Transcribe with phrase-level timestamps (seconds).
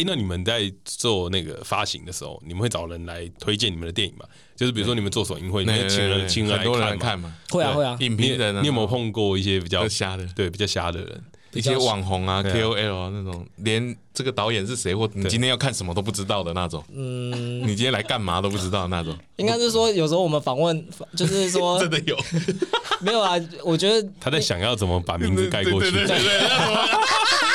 [0.00, 4.24] 哎，那你们在做那个发行的时候，你们会找人来推荐你们的电影吗？
[4.56, 7.34] 就是比如说你们做首映会，你们请人请人来看嘛？
[7.50, 10.26] 会啊会啊，影评人，你有没有碰过一些比较瞎的？
[10.34, 11.22] 对，比较瞎的人。
[11.52, 16.80] 一些网红啊，KOL 啊那种，连这个导演是谁或你今天要看什么都不知道的那种。
[16.94, 19.12] 嗯， 你今天来干嘛都不知道的那种。
[19.34, 20.86] 应该是说，有时候我们访问，
[21.16, 22.16] 就是说 真的有，
[23.02, 23.34] 没有啊？
[23.64, 25.90] 我觉得他在想要怎么把名字盖过去。
[25.90, 27.49] 对对对。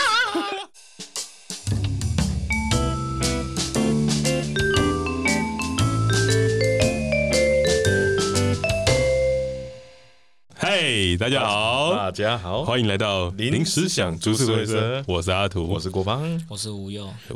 [10.78, 15.02] 嘿，大家好，大家好，欢迎来到临时想主持会社。
[15.08, 17.10] 我是阿图，我是国芳，我是吴佑。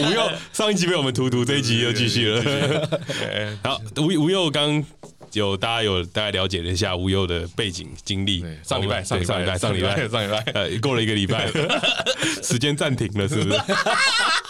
[0.00, 2.88] 吴佑上一集被我们荼毒，这一集又继续了。
[3.62, 4.82] 好，吴吴佑刚
[5.32, 8.44] 有大家有大概了解了一下吴佑的背景经历。
[8.62, 11.50] 上礼拜，上礼拜，上礼拜，上礼拜，呃，过了一个礼拜，
[12.42, 13.60] 时间暂停了，是不是？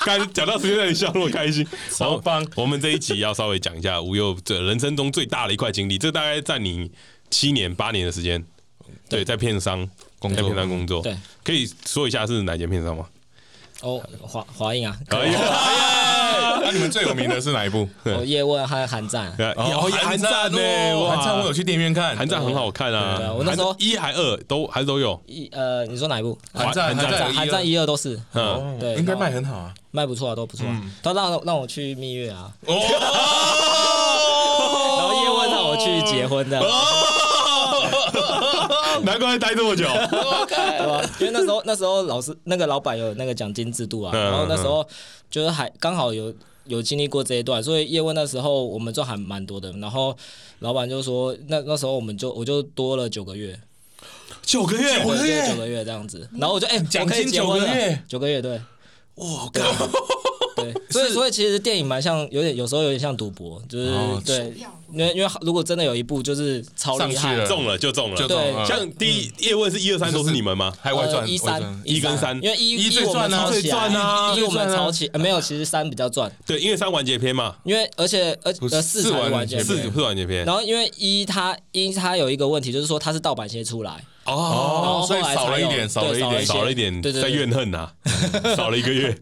[0.07, 2.47] 刚讲到时间让你笑那么开心，超棒！
[2.57, 6.91] 我们这一集要稍微讲一下吴佑这人生中最大的一块经历，这大概占你
[7.29, 8.43] 七年八年的时间，
[9.09, 9.87] 对，在片商
[10.19, 13.07] 工作，在片商工作，对，可以说一下是哪间片商吗？
[13.83, 15.31] 哦，华华映啊，可以。
[16.63, 17.89] 那你们最有名的是哪一部？
[18.05, 19.33] 哦，叶问还有寒战。
[19.57, 20.59] 哦，寒战呢？
[21.09, 23.33] 寒战我有去电影院看，寒战很好看啊。
[23.37, 25.21] 我那时候一还二都还是都有。
[25.27, 26.39] 一呃，你说哪一部？
[26.53, 28.21] 寒战，寒战，寒战一二都是。
[28.35, 30.67] 嗯，对，应该卖很好啊，卖不错啊，都不错。
[31.03, 32.53] 他让让我去蜜月啊。
[32.67, 32.77] 然
[35.09, 36.61] 后叶问让我去结婚的。
[39.05, 41.03] 难怪待这么久，对吧？
[41.21, 44.87] 因为那时候那时候老师那个老板有那个奖金制度啊，然后那时候
[45.31, 46.33] 就是还刚好有
[46.65, 49.73] 有经历过这一段，所以叶问那时候我们赚还蛮多的。
[49.73, 50.17] 然后
[50.61, 53.59] 老板就说，那那时候我们就我就多了九个月，
[54.43, 56.29] 九个月，九个月，九个月这样子。
[56.39, 58.61] 然后我就哎，奖金九个月，九个月，对，
[59.15, 60.30] 我靠！
[60.63, 63.95] 对， 所以所以其实电影蛮像，有点有时候有点像赌博，就是
[64.25, 64.53] 对。
[64.93, 70.73] 因为因为如果真的有一部就是超厉害，中了就中了，对，像第一叶问是一二三都是你们吗？
[70.81, 76.29] 还外传一三一跟三，因为一一最赚啊，最赚啊，一我们超起，没有，其实三比较赚。
[76.45, 80.45] 对，因为三完结篇嘛，因为而且而呃四才完结篇，四四完结篇。
[80.45, 87.91] 然后因为一它一它有一个问题，就是说它是盗版先出来哦，所以少了一点，少了一点，少了一点，在怨恨呐，
[88.57, 89.17] 少了一个月。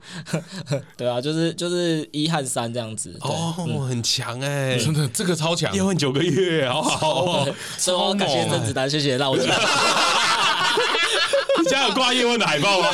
[0.96, 3.16] 对啊，就是就是一和三这样子。
[3.20, 3.54] 哦，
[3.88, 6.60] 很强哎，真的这个超强，叶问九个月。
[6.60, 7.46] 对，好好，
[7.78, 9.42] 所以我感谢甄子丹，谢谢老师。
[11.58, 12.86] 你家有挂叶问的海报吗？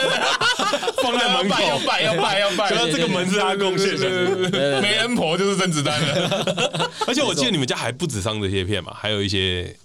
[1.02, 2.70] 放在门口，要拜，要拜，要拜。
[2.90, 6.90] 这个门是他贡献的，媒恩婆就是甄子丹了。
[7.06, 9.76] 而且我记得你们家还不止上这些片嘛，还有一些，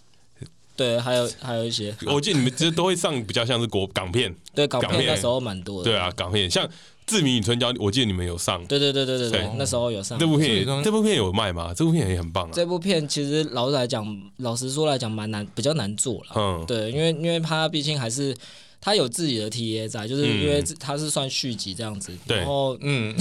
[0.80, 1.94] 对，还有还有一些。
[2.08, 5.92] 我记得你们其实都会上比较像是国港片， 对，港片那时候蛮多的。
[5.92, 6.68] 对啊，港片像。
[7.12, 8.64] 《志明与春娇》，我记得你们有上。
[8.68, 10.20] 对对对对对对，那时候有上。
[10.20, 11.74] 这部片，这部片有卖吗？
[11.76, 12.52] 这部片也很棒啊。
[12.54, 14.06] 这部片其实老实来讲，
[14.38, 16.28] 老实说来讲，蛮难，比较难做了。
[16.36, 18.36] 嗯，对，因为因为它毕竟还是。
[18.82, 23.14] 他有自己的 TA 在，就是因为他是算续集这样子，然后嗯，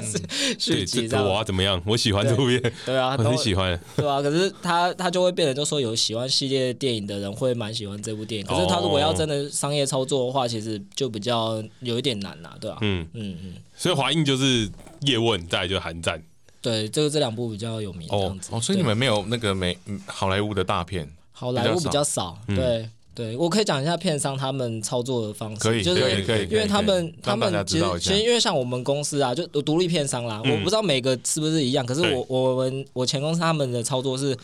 [0.58, 1.24] 续集这样。
[1.26, 1.80] 我怎么样？
[1.84, 4.22] 我喜欢这部片，对啊， 很喜欢，对啊。
[4.22, 8.46] 可是他他就会变成，就说有喜欢系列电影的人会蛮喜欢这部电影。
[8.46, 12.78] 可是他如果要真的商业操作的话，其实就比较有一点难呐，对吧？
[12.80, 13.54] 嗯嗯嗯。
[13.76, 14.70] 所以华映就是
[15.02, 16.22] 叶问，再来就寒战。
[16.62, 18.48] 对，就是这两部比较有名这样子。
[18.52, 19.76] 哦，所以你们没有那个美
[20.06, 21.06] 好莱坞的大片？
[21.32, 22.88] 好莱坞比较少，对。
[23.14, 26.00] 对，我可以讲一下片商他们操作的方式，可以，就是
[26.50, 34.36] 因为他们他们其实其实因为像我们公司啊，就独立片商啦，我不知道每个是不是一样，可是我我们我前公司他们的操作是，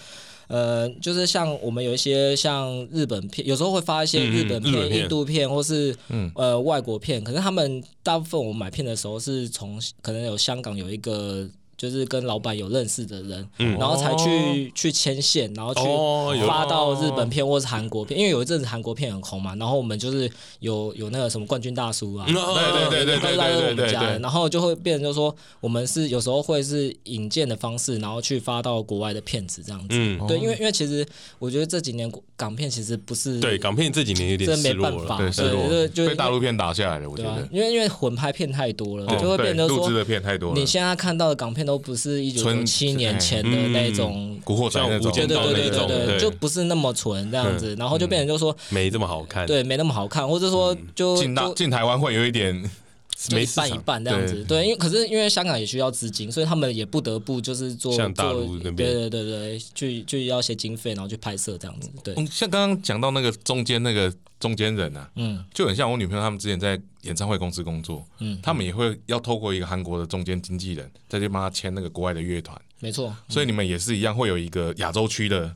[0.47, 5.95] 呃，就是像我们有一些像日本片，有时候会发一些日本片、印度片或是
[6.35, 11.49] 呃外国片，可是他们大部分我们买片的时候是从可能有香港有一个。
[11.81, 29.97] 就是跟老板有认识的人，然后才去去牵线，然后去发到日本片或是韩国片，因为有一阵子韩国片很红嘛，然后我们就是有有那个什么冠军大叔啊，对对对对对对，我们家的，然后就会变成就说我们是有时候会是引荐的方式，然后去发到国外的片子这样子，
[30.29, 31.07] 对，因为因为其实
[31.39, 41.70] 我觉得这几年港片其实不是对港片这几年有点失落了，对，失落了，就被大陆片打下来了，我觉得，因为因为混拍片太多了，就会变成说录制的片太多了，你现在看到的港片。
[41.71, 52.69] 都不是一九九七年前的那种古惑仔那种，对对对对对，就不是那么纯这样子，然后就变成就说没这么好看，对，没那么好看，或者说就进大进台湾会有一点
[53.29, 54.45] 一半一半这样子。
[54.45, 61.91] 对，因为可是因为香港也需要资金，所以他们也不得不就是做像大陆那边，对对对对，就就要些经费，然后去拍摄这样子。
[62.03, 72.59] 对，像刚刚讲到那个中间那个中间人啊，嗯，就很像我女朋友他们之前在演唱会公司工作，嗯，他们也会要透过一个韩国的中间经纪人再去帮他签那个国外的乐团。
[72.79, 75.55] 没错，所以你们也是一样会有一个亚洲区的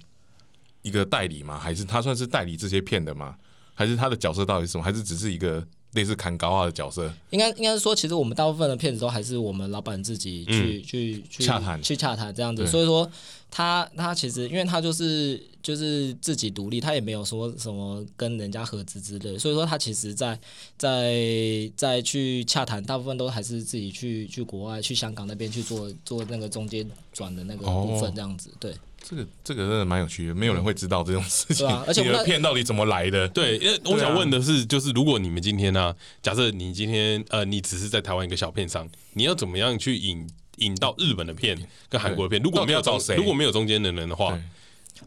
[0.82, 1.58] 一个代理吗？
[1.58, 3.34] 还是他算是代理这些片的吗？
[3.72, 4.84] 还是他的角色到底是什么？
[4.84, 7.12] 还是只是一个类似砍高啊的角色？
[7.30, 12.66] 应该应该是说，其实我们大部分的片子都还是我们老板自己去、嗯、去去洽谈去洽谈这样子。
[12.66, 13.10] 所以说
[13.50, 19.38] 他他其实因为他就是就是自己独立，他也没有说什么跟人家合资之类。
[19.38, 20.38] 所以说他其实在
[20.76, 28.50] 在在去洽谈，大部分都还是自己去去国外去香港那边去做做那个中间转的那个部分这样子。
[28.58, 28.74] 对。
[29.06, 31.68] 这个这个真的蛮有趣的，没有人会知道这种事情。
[31.86, 33.28] 而且你的片到底怎么来的？
[33.28, 41.54] 对，因为我想问的是，就是如果你们今天呢、啊，假设你今天呃，你只是在台湾一个小片商，你要怎么样去引引到日本的片
[41.90, 42.42] 跟韩国的片？
[42.42, 44.38] 如果没有找谁，如果没有中间的人的话，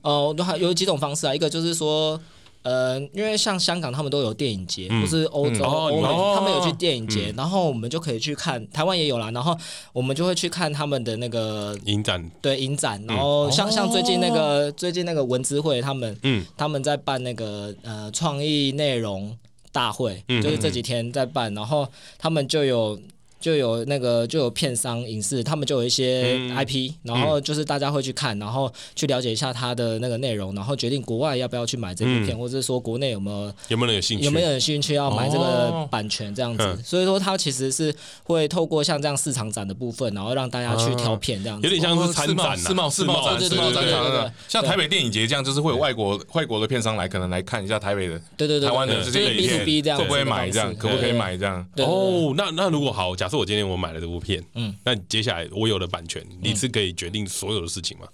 [0.03, 2.21] 哦，有还有几种方式啊，一个就是说。
[2.67, 8.69] 呃，因为像香港他们都有电影节，或是欧洲、欧美，他们有去电影节，然后我们就可以去看。
[8.71, 9.57] 台湾也有啦，然后
[9.93, 13.01] 我们就会去看他们的那个影展，对影展。
[13.07, 19.37] 然后像像最近那个最近那个文资会，他们嗯他们在办那个呃创意内容
[19.71, 21.87] 大会，就是这几天在办，然后
[22.19, 22.99] 他们就有。
[23.47, 36.61] 就有那个就有片商影视，他们就有一些 IP，、嗯、然后就是大家会去看，然后去了解一下它的那个内容，然后决定国外要不要去买这部片，嗯、或者是说国内有没有有没有人有兴趣，有没有人有兴趣要买这个版权这样子。
[36.61, 37.95] 哦、所以说它其实是
[38.25, 51.65] 会透过像这样市场展的部分，然后让大家去挑片这样子，有点像是参展、世贸世贸展、世贸展场，像台北电影节这样，就是会有外国外国的片商来，可能来看一下台北的，对对对，台湾的这些影片，会不会买这样，可不可以买这样？
[51.77, 58.07] 哦，那那如果好，假设我今天我买了这部片，嗯，那接下来我有了版权，你是可以决定所有的事情吗？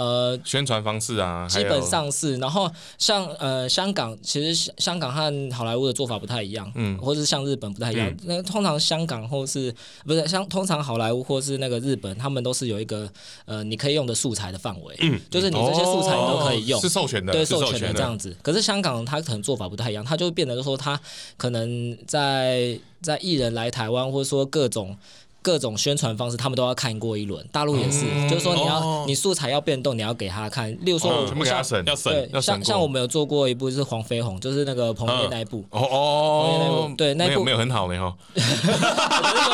[0.00, 2.38] 呃，宣传方式啊，基本上是。
[2.38, 8.10] 然后像呃香港，其实香港和好莱坞的做法不太一样，嗯，或者是像日本不太一样。
[8.24, 9.74] 那通常香港或是
[10.06, 13.06] 不是像通常好莱坞或是那个日本，他们都是有一个
[13.44, 18.34] 呃你可以用的素材的范围，嗯，就是你这些素材你都可以用，是授权的，对，授权的这样子。
[18.40, 20.98] 可是香港它可能做法不太一样，它就变得就说它
[21.36, 24.96] 可能在在艺人来台湾，或者说各种。
[25.42, 27.44] 各种宣传方式，他们都要看过一轮。
[27.50, 30.70] 大陆也是，就是说你要你素材要变动，你要给他看。
[30.82, 35.64] 例如说，全部给他审，要审，对，像像我们有做过一部，就是黄飞鸿，就是那个彭于晏那一部。
[35.70, 38.14] 哦哦，对，那部没有很好的哈。
[38.36, 38.42] 有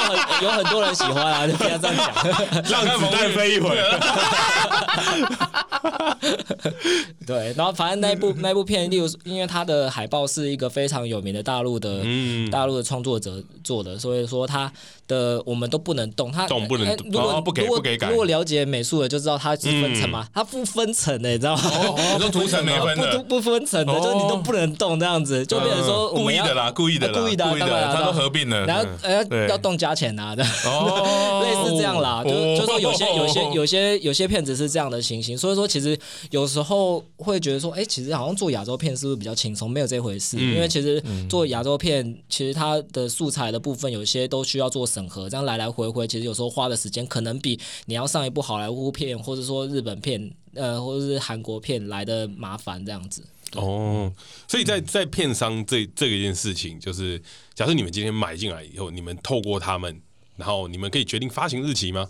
[0.08, 2.12] 很有很多人喜欢啊，就不要这样讲，
[2.86, 3.76] 让子弹飞一会儿。
[7.26, 14.70] 对，然后反正那部那部片，例如因为它的海报是一个非常有名的大陆的嗯大陆的创作者做的，所以说它
[15.08, 15.86] 的我们都。
[15.86, 17.06] 不能动，它动不能动。
[17.12, 21.62] 如果不给不给改，如果了解美术的就知道它是分层嘛，它不分层的，你知道吗？
[22.14, 30.50] 你说 涂层没分的，不不分层的，就是你都不能动这样子，就变成说故意的啦，故意的，故意的，故意的，它都合并了，然后呃要动加钱啊，这样
[31.42, 35.96] 类似这样啦，就就说有些有些 有些有些片子是这样的情形，所以说其实
[36.30, 39.70] 有时候会觉得说，哎，其实好像做亚洲片是不是比较轻松？
[39.70, 45.70] 没有这回事，因为其实做亚洲片，其实它的素材的部分有些都需要做整合，这样来来。
[45.70, 53.22] 回回其实有时候花的时间可能比你要上一部好莱坞片，或者说日本片，呃，或者是韩国片来的麻烦这样子。
[53.52, 54.10] 哦，
[54.48, 57.20] 所以在在片商这这一件事情，就是
[57.54, 60.00] 假设你们今天买进来以后，你们透过他们，
[60.36, 62.08] 然后你们可以决定发行日期吗？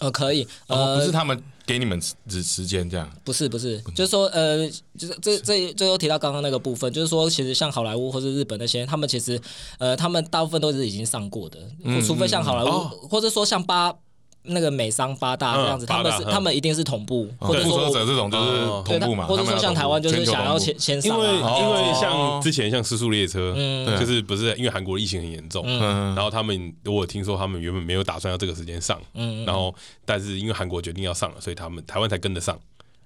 [0.00, 1.40] 呃，可以，呃，不是他们。
[1.66, 3.08] 给你们时时间这样？
[3.22, 9.40] 不是不是，就是说呃，就是这这最后提到刚刚那个部分，就是说其实像好莱坞或者日本那些，他们其实
[9.78, 13.94] 呃，他们大部分都是已经上过的，嗯、除非像好莱坞，哦、或者说像八。
[14.42, 23.98] 那个美商八大这样子，他们是他们一定是同步，或者说这种就是同步嘛，或者说像台湾就是想要先先上，因为因为像之前像失速列车，嗯。
[24.00, 26.14] 就是不是因为韩国疫情很严重，嗯。
[26.14, 28.98] 然后他们我听说他们原本没有打算要这个时间上，
[29.44, 32.58] 然后但是因为韩国决定要上了，所以他们台湾才跟得上。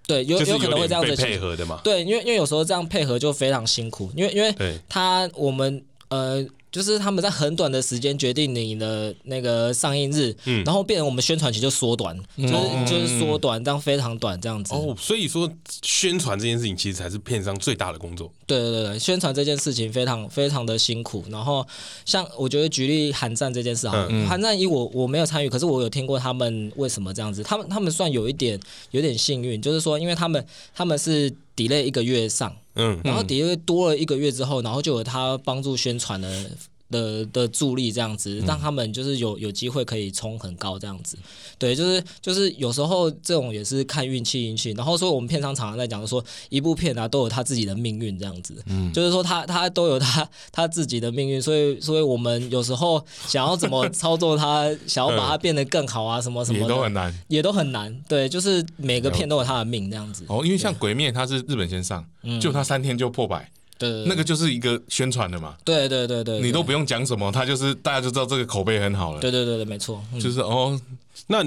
[0.06, 1.80] 对，有有可能会这样子配合的嘛？
[1.82, 6.46] 对，因为因为有时候这样配合就非常辛苦，因为因为他我们呃。
[6.74, 14.74] 就是他们在很短的时间决定你的那个上映日，嗯，然后变成我们宣传期就缩短，就是就是缩短，这样非常短这样子。
[14.74, 15.48] 哦，所以说
[15.82, 18.28] 宣传这件事情其实才是片商最大的工作。
[18.44, 21.24] 对对对，宣传这件事情非常非常的辛苦。
[21.30, 21.64] 然后
[22.04, 27.44] 像我觉得举例寒战这件事啊，寒战一我我没有参与，可是我有听过他们为什么这样子。
[27.44, 28.58] 他们他们算有一点
[28.90, 32.52] 有点幸运，就是说因为他们他们是 delay 一个月上。
[32.74, 36.50] 嗯，然后底下多了一个月之后，然后就有他帮助宣传的
[36.90, 41.16] 的的助力这样子，让他们就是有有机会可以冲很高这样子。
[41.58, 44.72] 对，就是就是有时候这种也是看运气运气。
[44.72, 58.02] 然后所以我们片商常常在讲说，一部片啊都有他自己的命运这样子，嗯，就是说他他都有他 他自己的命运，所以所以我们有时候想要怎么操作他，想要把它变得更好啊，什么什么的，也都很难，也都很难。
[58.08, 60.24] 对，就是每个片都有他的命这样子。
[60.28, 62.04] 哦，因为像《鬼灭》，它是日本先上，
[62.40, 63.50] 就他三天就破百。
[63.76, 65.56] 对，那个就是一个宣传的嘛。
[65.64, 69.20] 对对对对，你都不用讲什么，他就是大家就知道这个口碑很好了。
[69.20, 70.02] 对对对对，没错。
[70.20, 70.80] 就是哦，
[71.26, 71.44] 那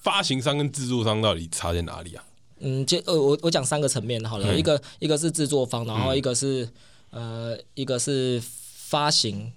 [0.00, 2.24] 发行商跟制作商到底差在哪里啊？
[2.60, 6.68] 嗯，就呃，我我讲三个层面好了，一个一个是制作方，然后一个是
[7.10, 9.52] 呃，一个是发行。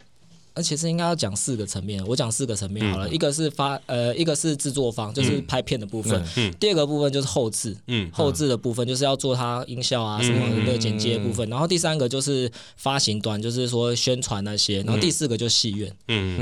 [0.57, 3.07] 那其实应该要讲四个层面，我讲四个层面好了。
[3.09, 6.19] 一个是发呃，一个是制作方，就是拍片的部分。
[6.59, 7.77] 第二个部分就是后制，
[8.11, 11.47] 后置的部分就是要做它音效啊什么的剪接部分。
[11.47, 14.81] 然后第三个就是发行端，就是说宣传那些。
[14.81, 15.95] 然后第四个就是戏院，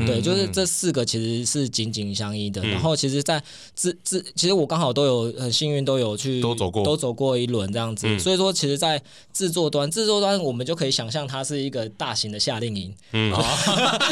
[0.05, 2.63] 对，就是这四个其实是紧紧相依的。
[2.63, 3.43] 然后其实，在
[3.75, 8.17] 制制，其实我刚好都有很幸运都有去都走过都走过一轮这样子。
[8.17, 9.01] 所以说，其实，在
[9.33, 12.93] 制作端，制作端我们就可以想象它是一个大型的夏令营。
[13.11, 13.97] 大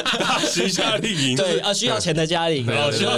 [0.47, 3.13] 型夏令营，对啊，需要钱的夏令营，需要需要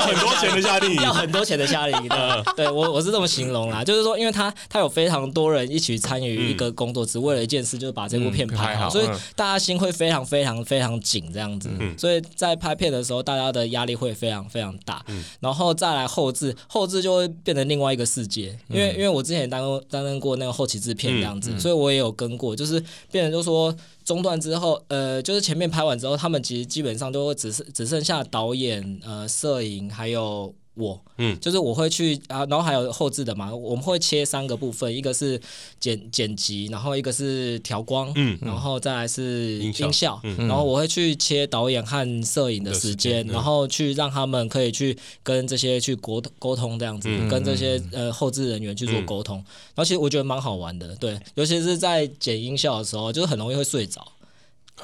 [0.00, 2.08] 很多钱的夏令营，要很多钱的夏令营。
[2.56, 11.68] 对，我我是这么形容啦，就是说，因为他他有非常多人一起参与一个工作，只为了一件事，就是把这部片拍好，所以大家心会非常非常非常紧这样子。
[11.96, 15.04] 所以在拍片的时候，大家的压力会非常非常大。
[15.40, 23.74] 然后再来后置，后置就会变成另外一个世界，因为因为我之前担任担任过那个后期制片这样子，所以我也有跟过，就是变成就是说。
[24.02, 30.54] 中断之后，呃，就是前面拍完之后，他们其实基本上都会只剩只剩下导演、呃，摄影还有。
[30.74, 30.98] 我。
[31.18, 35.38] 嗯，就是我会去啊，然后还有后置的嘛，我们会切三个部分，一个是
[35.78, 40.20] 剪剪辑，然后一个是调光，嗯，然后再来是音效，音效。
[40.22, 54.06] 嗯，然后我会去切导演和摄影的时间，然后去让他们可以去跟这些去沟沟通这样子，嗯、跟这些呃后置人员去做沟通，嗯、然后其实我觉得蛮好玩的，对，尤其是在剪音效的时候，就是很容易会睡着。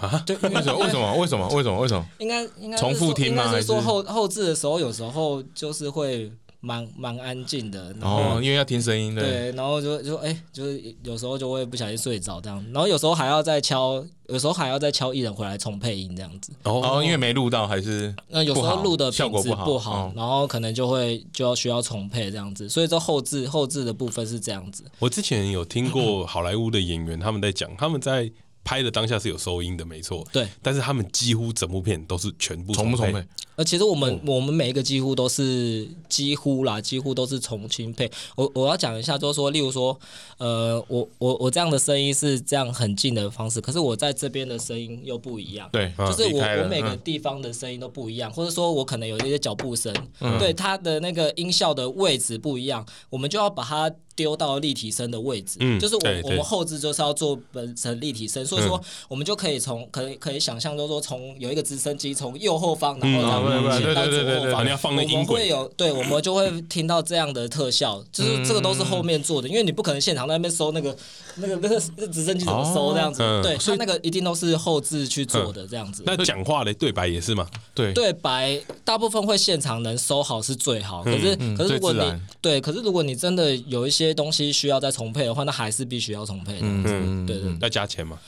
[0.00, 0.22] 啊？
[0.26, 0.78] 对， 为什么？
[0.78, 1.16] 为什么？
[1.16, 1.48] 为什么？
[1.48, 1.78] 为什么？
[1.80, 2.06] 为什么？
[2.18, 3.48] 应该应该重复听吗？
[3.48, 7.94] 还是说后后置的时候，有时候就是会蛮蛮安静的。
[8.00, 9.22] 然后哦，因为要听声音的。
[9.22, 12.64] 对，然后就就哎，就是有时候就会不小心睡着这样。
[12.72, 16.52] 然后有时候还要再敲，有时候还要再敲艺人回来重配音这样子。
[16.64, 22.68] 哦，因为没录到还是那有时候录的效果不好，不好，然后可能就会就要需要重配这样子。
[22.68, 24.84] 所以这后置后置的部分是这样子。
[24.98, 28.30] 我之前有听过好莱坞的演员他们在讲，他们在。
[28.66, 30.26] 拍的当下是有收音的，没错。
[30.32, 33.24] 对，但是他们几乎整部片都是全部重重配。
[33.54, 38.10] 呃，其实我们我们每一个几乎都是几乎啦，几乎都是重新配。
[38.34, 39.96] 我我要讲一下，就是说，例如说，
[40.38, 45.70] 呃，我我我这样的声音是这样很近的方式，可是我在这边的声音又不一样。
[45.72, 49.94] 对，就是我我每个地方的声音都不一样，或者说我可能有一些脚步声，
[50.40, 53.90] 对它的那个音效的位置不一样，我们就要把它。
[54.16, 70.96] 丢到立体声的位置，嗯，就是我我们后置就是要做本身立体声，所以说我们就可以从可以可以想象，就是说从有一个直升机从右后方，然后然后切到左后方，你要放那音轨，我们会有对，我们就会听到这样的特效，就是这个都是后面做的，因为你不可能现场在那边搜那个
[71.36, 76.02] 那个那个直升机怎么搜这样子，对，所以那个一定都是后置去做的这样子。
[76.06, 77.46] 那讲话的对白也是吗？
[77.74, 82.00] 对，对白大部分会现场能收好是最好，可是可是如果你
[82.40, 86.60] 对，可是如果你真的有一些东西需要再重配的话，那还是必须要重配的。
[86.62, 88.18] 嗯，对对，要加钱吗？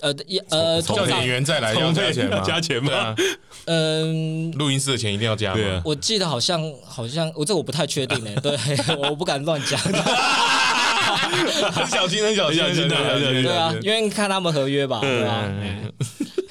[0.00, 0.12] 呃，
[0.50, 2.40] 呃，叫演员再来要加钱吗？
[2.44, 3.14] 加钱吗？
[3.66, 5.82] 嗯，录音室的钱一定要加吗？
[5.84, 8.56] 我记得好像好像我这我不太确定哎， 对，
[8.98, 9.78] 我不敢乱讲。
[11.72, 12.96] 很小心，很小心，很小心的。
[13.42, 15.48] 对啊，因为看他们合约吧，对吧？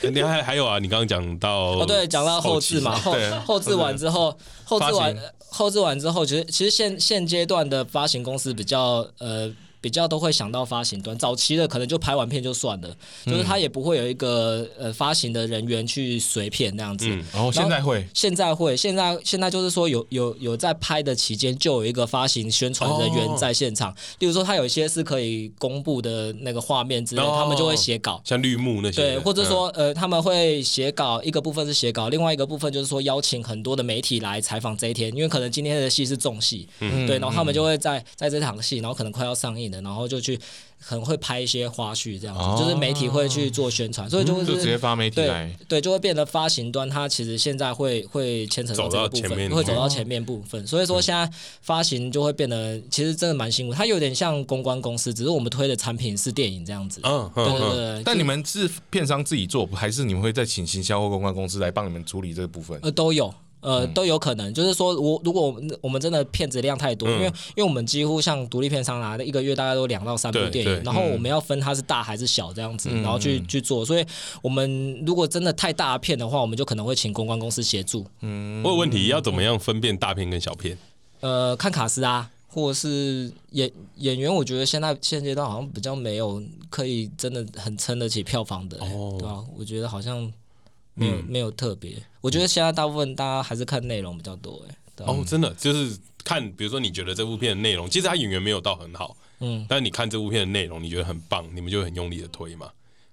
[0.09, 0.79] 你还还有啊？
[0.79, 3.15] 你刚刚讲到哦，对，讲到后置嘛，后
[3.45, 5.15] 后置完之后，后置完。
[5.49, 9.51] 后置完之后，其实其实现现阶段的发行公司比较呃。
[9.81, 12.95] 比较都会想到发行端，早期的可能就拍完片就算了，
[13.25, 17.07] 嗯、就是他也不会有一个呃发行的人员去随片那样子。
[17.09, 39.70] 嗯、然后现在会，现在会，现在现在就是说有有有在拍的期间就有一个发行宣传人员在现场，哦、例如说他有一些是可以公布的那个画面之类，哦、他们就会写稿，像绿幕那些，对，或者说、嗯、呃他们会写稿，一个部分是写稿，另外一个部分就是说邀请很多的媒体来采访这一天，因为可能今天的戏是重戏，嗯、对，然后他们就会在在这场戏，然后可能快要上映。
[39.71, 40.37] 的，然后就去。
[40.83, 56.99] 可能会拍一些花絮这样子，哦、就是媒体会去做宣传，所以就会、是嗯、直接发媒体来，对，对，就会变得发行端，它其实现在会会牵扯到这个部分，会走到前面部分，所以说现在发行就会变得其实真的蛮辛苦，它有点像公关公司，只是我们推的产品是电影这样子。
[57.03, 58.03] 嗯，对对对。
[58.03, 62.79] 但你们是片商自己做，还是你们会再请行销或公关公司来帮你们处理这个部分？
[62.81, 63.31] 呃，都有。
[63.61, 74.05] 呃，都有可能，就是说我如果我们我们真的片子量太多，因为因为我们几乎像独立片商拿的一个月大概都两到三部电影，然后我们要分它是大还是小这样子，然后去去做，所以
[74.41, 78.05] 我们如果真的太大片的话，我们就可能会请公关公司协助。
[78.21, 80.75] 嗯，我有问题，要怎么样分辨大片跟小片？
[81.19, 86.41] 呃，看卡斯啊，或者是演演员，我觉得现在现阶段好像比较没有
[86.71, 89.43] 可以真的很撑得起票房的，哦，对吧？
[89.55, 90.33] 我觉得好像。
[90.93, 94.75] 没有没有特别，我觉得现在大部分大家还是看内容比较多哎。
[95.05, 102.69] 哦，真的就是看，比如说你觉得这部片的内容，其实它演员没有到很好，嗯，但是你看这部片的内容，你觉得很棒，你们就很用力的推嘛。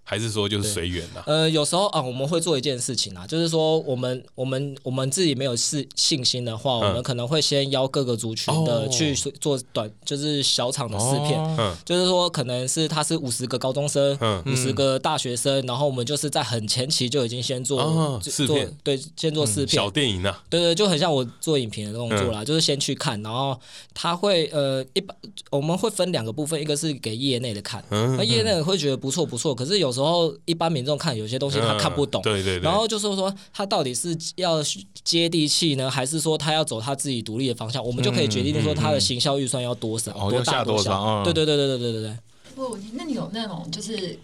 [0.08, 1.22] 还是说就是随缘呐？
[1.26, 11.38] 呃，有时候啊，我们会做一件事情啊，就是说我们我们我们自己没有信信心的话，我们可能会先邀各个族群的去做短，就是小场的试片，
[11.84, 19.68] 就是说可能是他是五十个高中生，五十个大学生，然后我们就是在很前期就已经先做试片，对，先做试片。
[19.68, 23.60] 小电影啊，对对，就很像我做影评的动作啦，就是先去看，然后
[23.92, 25.14] 他会呃一般
[25.50, 30.08] 我们会分两个部分，一个是给业内的看，那业内会觉得不错不错，可是有时候。
[30.08, 32.60] 然后一般民众看有些东西他看不懂，对对对。
[32.60, 34.62] 然后就是说他到底是要
[35.04, 37.84] 接地气呢，还是说他要走他自己独立的方向？
[37.84, 41.22] 我们就可以决定说他的行销预算要多少，多大多少。
[41.24, 42.16] 对对对对对对对对。
[42.54, 44.18] 不，那你有那种就是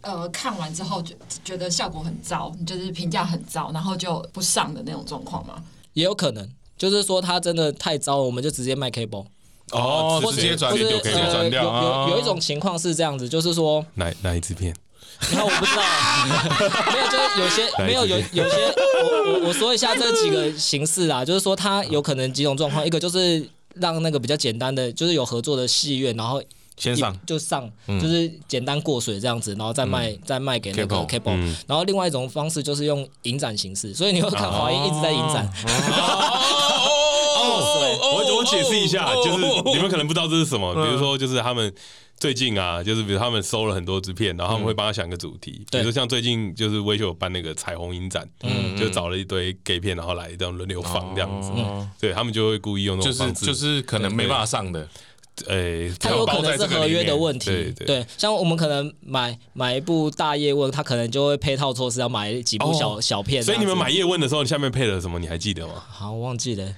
[0.00, 1.14] 呃看完之后觉
[1.44, 5.62] 觉得效果很糟，就是评价很糟，然后就不上的那种状况吗？
[5.92, 9.26] 也有可能，就是说他真的太糟了，我们就直接卖 cable。
[9.72, 11.64] 哦，直接转就可以转掉。
[11.64, 14.72] 有有有一种情况是这样子，就是说哪哪一支片？
[15.32, 15.82] 然后我不知道，
[16.92, 18.56] 没有，就是有些没有有有些，
[19.02, 26.42] 我我我说一下这几个形式啊，就是说它有可能几种状况，一个就是让那个比较简单的，就是有合作的戏院，然后
[26.76, 27.68] 先上就上，
[28.00, 35.50] 就是简单过水这样子，然后再卖再卖给那个 cable，然后另外一种方式就是用影展形式，所以你会看华谊一直在影展。
[37.38, 41.72] 哦， 我我解释一下，就是你们可能不知道这是什么，比如说就是他们。
[42.18, 54.88] 最近啊，就是比如他们收了很多支片，然后他们会帮他想一个主题，嗯、比如说像最近就是威秀办那个彩虹影展，嗯，就找了一堆 gay 片，然后来这样轮流放这样子，嗯、对他们就会故意用那种方式，就是就是可能没办法上的，
[55.46, 65.18] 诶，他有可能是合约的问题，对对，对，像我们可能买买一部大叶问，他可能就会配套措施要买几部小、哦、小片，所以你们买叶问的时候，下面配了什么？
[65.18, 65.74] 你还记得吗？
[65.86, 66.74] 好，我忘记了。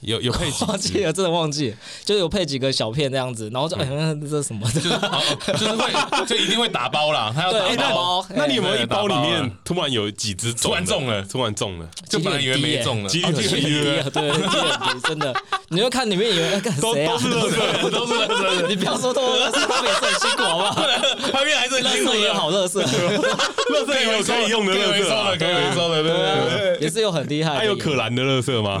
[0.00, 3.86] 有有配几忘记了，真的忘记，就有配几个小片这样子，然后就哎，
[4.20, 4.70] 这是什么？
[4.70, 5.90] 就是就是会，
[6.26, 7.32] 就一定会打包啦。
[7.34, 8.24] 他要打包。
[8.34, 11.22] 那你有没有一包里面突然有几只突然中了？
[11.22, 15.34] 突然中了，就本来以为没中了，几率很低，对，几率很低，真的。
[15.68, 17.12] 你就看里面以为干谁啊？
[17.12, 18.66] 都是乐色，都是乐色。
[18.68, 20.74] 你不要说都是乐色，他们也是很辛苦，好不好？
[21.32, 27.56] 旁边还是乐色也好，乐色，乐色也有可以用的乐色，可以回收的，对对对，也是有很厉害。
[27.56, 28.80] 还有可兰的乐色吗？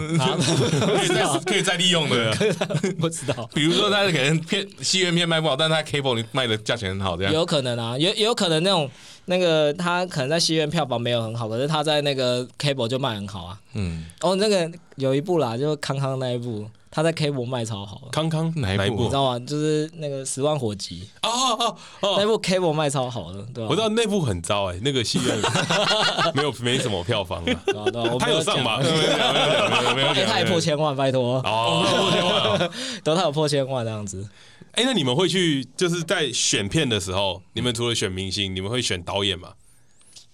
[1.44, 2.34] 可以再利用的，
[2.98, 3.48] 不知道。
[3.54, 8.90] 比如说，他可能片戏院片卖不好，但他 cable 卖的价钱很好，这样有可能啊，也也有可能那种
[9.26, 13.58] 那个他可能在戏院票房没有很好，可是他在那个 cable 就卖很好啊。
[13.74, 16.68] 嗯，哦，那个有一部啦，就康康那一部。
[16.96, 19.02] 他在 cable 卖超好，康康哪一部？
[19.02, 19.38] 你知道吗？
[19.40, 23.68] 就是那个十万火急哦哦哦，那部 cable 卖超好的，对吧？
[23.68, 25.36] 我知道那部很糟哎，那个戏院
[26.34, 28.16] 没有没什么票房啊，对吧？
[28.18, 28.78] 他有上吧？
[28.78, 32.70] 没有没有没有没有，他也破千万，拜托哦，破千万，
[33.04, 34.26] 都他有破千万这样子。
[34.72, 39.50] 哎，那你们会去就是在选片的时候，你们除了选明星，你们会选导演吗？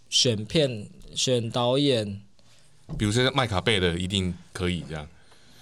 [0.09, 2.21] 选片选导演，
[2.97, 5.05] 比如说麦卡贝的一定可以这样。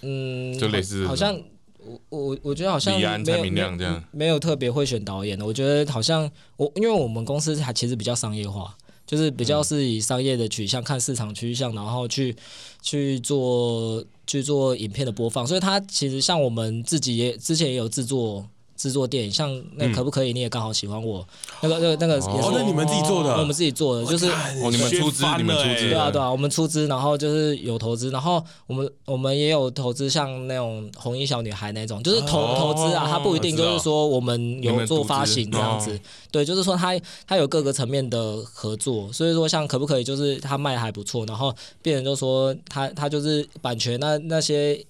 [0.02, 1.38] 嗯，就类似，好像
[1.78, 5.44] 我我我觉得好像李安、蔡明亮这样，没有特别会选导演的。
[5.44, 12.34] 我觉得好像我，因为我们公司还其实比较商业化，就是比较是以商业的取向，看市场趋向，然后去
[12.82, 15.46] 去做去做影片的播放。
[15.46, 18.46] 所以，他其实像我们自己也之前也有制作。
[18.80, 20.32] 制作电影，像那可不可以？
[20.32, 21.26] 你也刚好喜欢我，
[21.60, 44.82] 那个、那个、那个也是哦，那你们自己做的，我们自己做的，就是哦，你们出资，你们出资，对啊，对啊，我们出资，然后就是有投资，然后我们我们也有投资，像那种红衣小女孩那种，就是投投资啊，它不一定就是说我们有做发行这样子，对，就是说它它有各个层面的合作，所以说像可不可以，就是它卖还不错，然后别人就说他他就是版权那那些。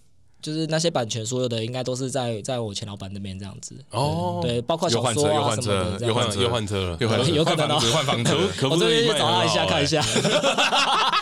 [0.42, 3.74] 就是那些版权，所有的应该都是在在我前老板那边这样子。
[3.90, 10.02] 哦，对，包括小说啊什么的，又换车，又换车了，又换车， 有可能换房子， 可不可以去找他一下看一下？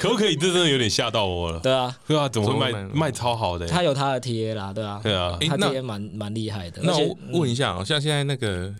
[0.00, 0.34] 可不可以？
[0.36, 1.60] 这真的有点吓到我了。
[1.60, 3.66] 对啊，对啊，怎么会卖卖超好的？
[3.66, 6.82] 他有他的 TA 啦，对啊，对啊，他 TA 蛮蛮厉害的。
[6.82, 8.74] 那我问一下，像现在那个。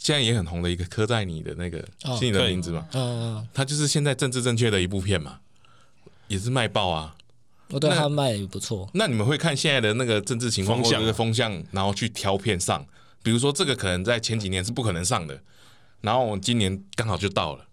[0.00, 1.78] 现在也很红的一个刻在你的那个
[2.16, 2.86] 是你的名字嘛？
[2.92, 5.40] 嗯嗯，他就是现在政治正确的一部片嘛，
[6.28, 7.16] 也是卖爆啊。
[7.70, 8.88] 我对他卖也不错。
[8.94, 12.86] 那你们会看现在的那个政治情况或者是风向，然后去挑片上？
[13.22, 15.40] 比如说这个可能在前几年是不可能上的，
[16.00, 17.64] 然后我们今年刚好就到了，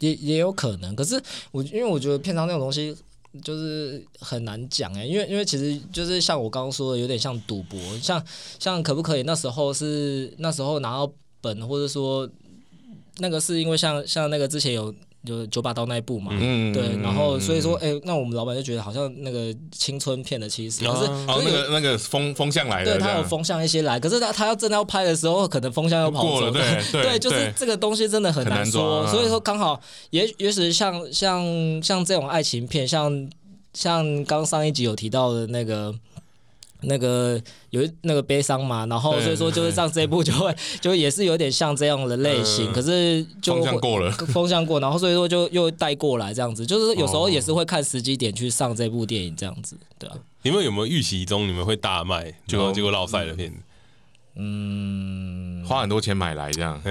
[0.00, 0.94] 也也有可能。
[0.96, 1.20] 可是
[1.52, 2.96] 我因为我觉得片商那种东西
[3.42, 8.24] 就是很难讲哎、欸，因为因为其实就是像我刚刚说的，有点像赌博，像
[8.58, 9.22] 像可不可以？
[9.22, 11.12] 那时候是那时候拿到。
[11.44, 12.26] 本或者说
[13.18, 31.42] 那个是因为像像那个之前有有九把刀那一部嘛，嗯、对，然后所以说哎、欸，那我们老板就觉得好像那个青春片的其实可是哦那个那个风风向来的，对他有风向一些来，可是他他要真的要拍的时候，可能风向又跑走了，对对， 对，就是这个东西真的很难说，难所以说刚好也也许像像
[31.82, 33.28] 像这种爱情片，像
[33.72, 35.94] 像刚上一集有提到的那个。
[36.86, 50.16] 那个有那个悲伤嘛，然后所以说就是上这一部就会就也是有点像这样的类型，可是就风向过了，风向过，然后所以说就又带过来这样子，就是有时候也是会看时机点去上这部电影这样子，对啊。
[50.42, 53.56] 你们有没有预期中你们会大卖，结果结果落赛的片子？
[54.36, 56.82] 嗯，花很多钱买来这样，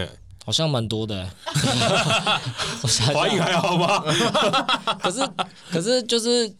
[0.45, 1.29] 好像蛮多的。
[3.13, 4.03] 华映还好吧？
[5.01, 5.29] 可是
[5.69, 6.51] 可是就是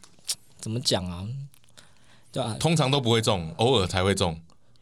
[0.59, 1.25] 怎么讲啊？
[2.33, 4.35] 对啊，通常都不会中，偶尔才会中。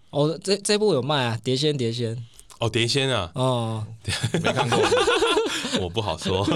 [0.10, 2.16] 哦，这这部有卖啊，《碟仙》《碟仙》
[2.60, 3.86] 哦，《碟仙》啊，哦，
[4.34, 4.80] 没看过，
[5.82, 6.48] 我不好说。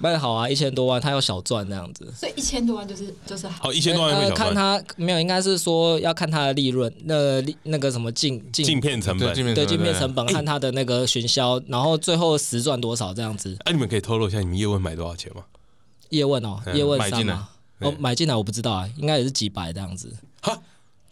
[0.00, 2.12] 卖的好啊，一千多万，他要小赚那样子。
[2.16, 3.68] 所以一千多万就是就是好。
[3.68, 4.46] 哦，一千多万会小赚。
[4.46, 13.56] 看他没有，应该是说要看他的利润，那那个什么进进进片成本，对镜片成本，看他的那个巡销，然后最后实赚多少这样子。
[13.64, 15.42] 哎，你们可以透露一下你们叶问买多少钱吗？
[16.10, 17.48] 叶问哦，叶问上吗？
[17.80, 20.16] 哦，买进来我不知道啊，应该也是几百这样子。
[20.40, 20.60] 哈，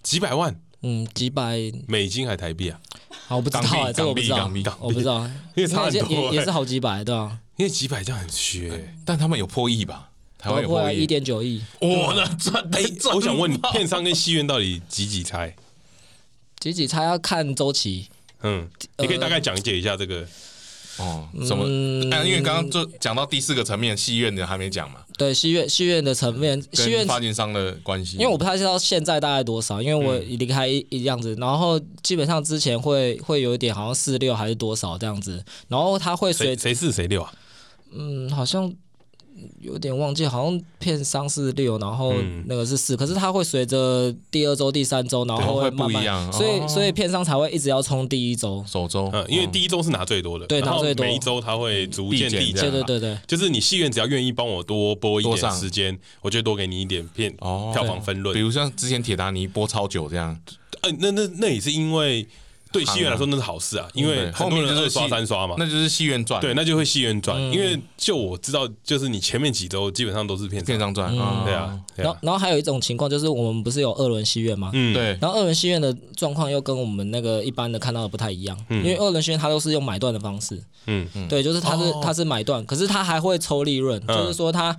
[0.03, 0.55] 几百万？
[0.83, 2.81] 嗯，几百美金还台币啊？
[3.27, 4.51] 好，我不知道啊，这个我不知道，
[4.81, 5.25] 我不知道，
[5.57, 7.39] 因为差很多，也也是好几百，对吧？
[7.57, 8.73] 因为几百这样很虚，
[9.05, 10.11] 但他们有破亿吧？
[10.39, 11.63] 台湾有破亿，一点九亿。
[11.81, 12.63] 哇，那赚！
[12.73, 12.83] 哎，
[13.15, 15.57] 我想问你，片商跟戏院到底几几拆？
[16.61, 18.09] 几几拆要看周期。
[18.43, 20.27] 嗯，你可以大概讲解一下这个。
[20.99, 21.67] 哦，什么？
[21.67, 25.01] 因为刚刚就讲到第四个层面，戏院的还没讲嘛。
[25.17, 28.17] 对，戏院戏院的层面，戏院发行商的关系。
[28.17, 37.33] 因为我不太知道现在大概多少，因为我离开一一样子，然后基本上之前会会有一点，好像四六还是多少这样子，然后他会随谁四谁六啊？
[37.93, 38.73] 嗯，好像。
[39.61, 42.15] 有点忘记，好像片商是六，然后
[42.47, 60.39] 那个是四，可是它会随着第二周、第三周，然后会慢慢，所以所以片商才会一直要冲第一周、首周，嗯，因为第一周是拿最多的，对，拿最多，每一周它会逐渐递减，对对对对，就是你戏院只要愿意帮我多播一点时间，我就多给你一点片哦票房分润，比如像之前铁达尼播超久这样，
[60.83, 62.27] 呃，那那那也是因为。
[62.73, 66.41] 对戏院来说那是好事啊，因为后面就是刷三刷嘛，那就是戏院赚。
[66.41, 71.11] 对，那就会戏院赚，因为就我知道，就是你前面几周基本上都是片片商赚。
[71.45, 74.71] 对啊，然后然后还有一种情况就是我们不是有二轮戏院吗？
[74.75, 75.17] 嗯，对。
[75.21, 80.63] 然后二轮戏院的状况又跟我们那个一般的看到的不太一样，因为二轮戏院它都是用买断的方式。
[80.87, 84.77] 嗯嗯，对，就是它是它是买断，可是它还会抽利润，就是说它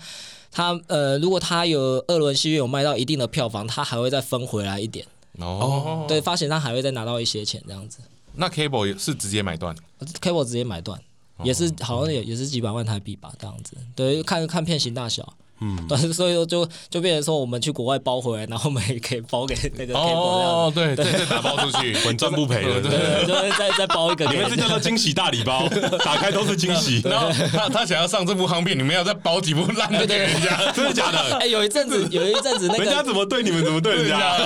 [0.51, 5.05] 它呃，如果它有二轮戏院有卖到一定的票房，它还会再分回来一点。
[5.39, 7.99] 哦，对，发行商还会再拿到一些钱这样子。
[8.33, 9.75] 那 cable 也是直接买断
[10.21, 10.99] ，cable 直接买断，
[11.43, 13.75] 也是好像也也是几百万台币吧，这样子。
[13.95, 15.33] 对，看看片型大小。
[15.59, 24.25] 嗯，但是，所以说就就变成说，我们去国外包回来，然后我们也可以包给那个哦，对对，再打包出去， 稳赚不赔的，对，就是再再包一个。
[24.25, 25.67] 你们这叫做惊喜大礼包，
[26.05, 27.01] 打开都是惊喜。
[27.09, 31.37] 然后他他想要上这部夯片，你们要再包几部烂的给人家，真的假的？
[31.37, 34.37] 哎，有一阵子，有一阵子，那个人家怎么对你们，怎么对人家？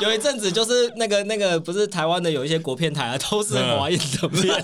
[0.00, 4.54] 有一阵子就是那个那个不是台湾的有一些国片台啊，都是华映的片。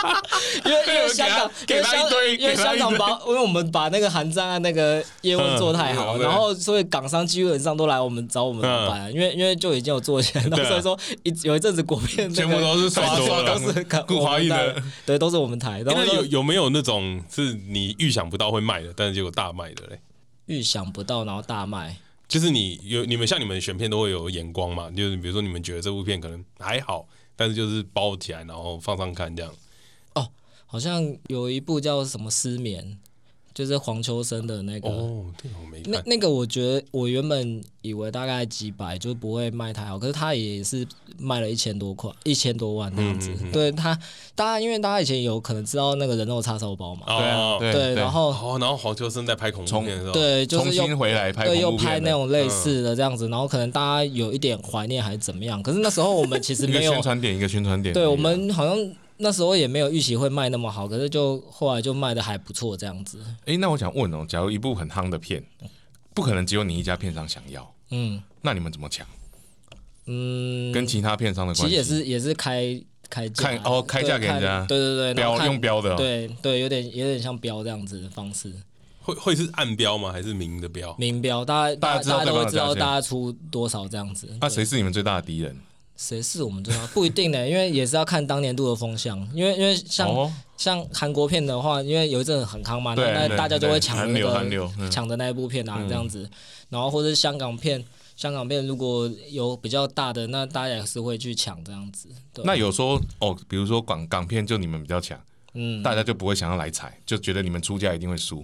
[0.64, 2.08] 因为因为香港，因为香
[2.38, 15.82] 因为香港把，因为我们把那个韩战啊那个业务做太好，然后所以港商基本上都来我们找我们办，因为因为就已经有做起来，所以说一有一阵子国片全部都是 刷刷都是顾华映的，对，都是我们台。
[15.84, 19.98] 那有有没有那种是你预想不到会卖的，但是结果大卖的嘞？
[20.46, 24.90] 预想不到然后大卖，就是你有你们像你们选片都会有眼光嘛？
[24.90, 29.52] 就是比如说你们觉得这部片可能还好，但是就是包起来然后放上看这样。
[30.70, 32.96] 好像有一部叫什么失眠，
[33.52, 35.92] 就是黄秋生的那个哦，这个我没看。
[35.92, 40.86] 那那个我觉得我原本以为大概几百就不会卖太好，可是他也是
[41.18, 43.30] 卖了一千多块，一千多万那样子。
[43.30, 43.98] 嗯嗯嗯对他，
[44.36, 55.60] 大家因为大家以前有可能知道那个人肉叉烧包嘛，对啊，对，对然后哦，然后黄秋生在拍恐怖片的时候，对，就是又回来拍，对，又拍那种类似的这样子，嗯、然后可能大家有一点怀念还是怎么样？
[55.60, 58.94] 可是那时候我们其实 没有宣传点，一个宣传点，对我们好像。
[59.20, 63.18] 那时候也没有预期会卖那么好，可是就后来就卖的还不错这样子。
[63.40, 65.44] 哎、欸，那我想问哦，假如一部很夯的片，
[66.14, 69.06] 不可能只有你一家片商想要，嗯，那你们怎么抢？
[70.06, 78.52] 嗯，跟其他片商的关系，其实也是也是开开价，看哦，开价给人家，对对对，标用标的、哦，对对，有点有点像标这样子的方式。
[79.02, 80.12] 会会是暗标吗？
[80.12, 80.94] 还是明的标？
[80.98, 84.28] 明标，大家大家都会知道大家出多少这样子。
[84.40, 85.56] 那谁是你们最大的敌人？
[86.00, 86.86] 谁是我们最大？
[86.94, 89.18] 不一定呢，因为也是要看当年度的风向。
[89.34, 96.22] 因为因为像、哦、像韩国片的话，因为有一阵很夯嘛，那大家就会抢那个抢的那一部片啊，这样子。
[96.22, 96.30] 嗯、
[96.70, 97.84] 然后或者香港片，
[98.16, 102.08] 香港片如果有比较大的，那大家也是会去抢这样子。
[102.44, 105.20] 那有说哦，比如说港港片就你们比较强，
[105.52, 108.42] 嗯，大家就不会想要来踩，就觉得你们出价一定会输。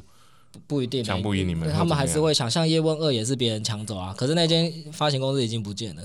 [0.66, 2.50] 不一定抢不赢你们，他们还是会抢。
[2.50, 6.02] 像叶问二也是别人抢走啊，可是那间发行公司已经不见了。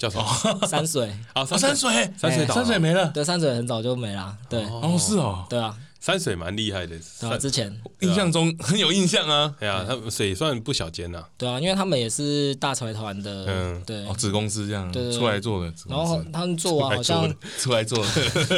[0.00, 0.66] 叫什么？
[0.66, 3.06] 山水啊， 山水，山水，山水没了。
[3.08, 4.34] 对，山水很早就没了。
[4.48, 6.96] 对，哦，是哦，对啊，山水蛮厉害的。
[7.20, 9.54] 对，之前印象中很有印象啊。
[9.60, 11.22] 对啊，他们水算不小间呐。
[11.36, 15.70] 对啊，因为他们也是大财团的，嗯，对，子公司这样，对，出来做的。
[15.86, 18.02] 然后他们做完，好像出来做，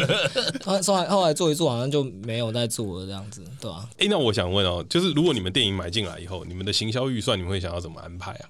[0.65, 3.89] 后来后来做一做，好像就没有再做了这样子，对吧？
[3.99, 8.47] 哎，那我想问哦，就是如果你们电影买进来以后，你们的行销预算，你们会想要怎么安排啊？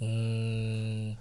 [0.00, 1.14] 嗯。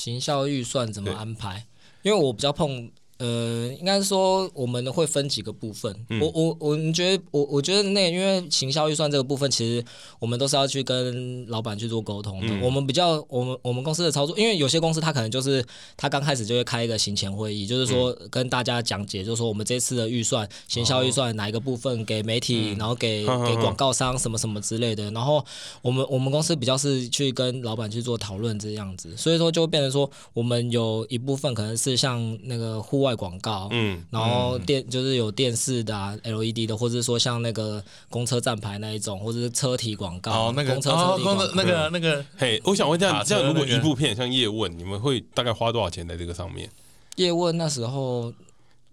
[0.00, 1.66] 行销预算怎么安排？
[2.00, 2.90] 因为我比较碰。
[3.20, 5.94] 呃，应该是说我们会分几个部分。
[6.08, 9.84] 嗯、我我我们觉得，我我觉得那个、因为行销预算这个部分，其实
[10.18, 12.46] 我们都是要去跟老板去做沟通的。
[12.48, 15.62] 嗯、我们比较，我们我们公司的操作，因为有些公司他可能就是
[15.98, 25.10] 他刚开始就会开一个行前会议，就是说跟大家讲解，就是说我们这次的预算，行销预算哪一个部分给媒体，嗯、然后给 给广告商什么什么之类的。
[25.10, 25.44] 然后
[25.82, 33.09] 我们我们公司比较是去跟老板去做讨论这样子，所以说就会变成说，我们有一部分可能是像那个户外。
[33.14, 46.68] 广告，嗯，然后电就是有电视的啊，LED 的，或者是说像那个公车站牌那一种，或者是车体广告，哦，那个公车车体广告，那个那个，嘿，我想问一下，这样如果一部片像叶问，你们会大概花多少钱在这个上面？
[47.16, 48.32] 叶问那时候，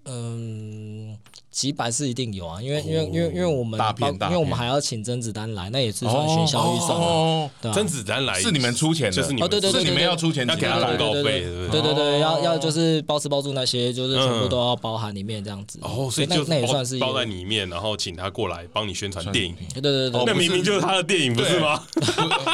[0.07, 1.17] 嗯。
[1.49, 7.49] 几百是一定有啊，因为因为因为因为我们因为我们还要请甄子丹来，那也是算学校预算哦。
[7.73, 15.79] 甄子丹来是你们出钱的，就是你们对对对，是你们要出钱，要给他广告费，对对对，要要就是包吃包住那些，就是全部都要包含里面这样子。
[15.81, 19.55] 哦，所以就那也算是包在里面，然后请他过来帮你宣传电影。
[19.73, 21.83] 对对对，那明明就是他的电影，不是吗？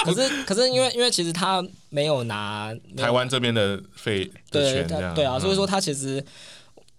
[0.05, 6.23] 可是可是因为因为其实他没有拿台湾这边的费的钱，这样对啊，所以说他其实。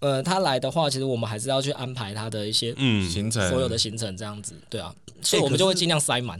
[0.05, 6.39] 呃，他来的话，其实我们还是要去安排他的一些嗯行程，所有的行程这样子，对啊，所以我们就会尽量塞满。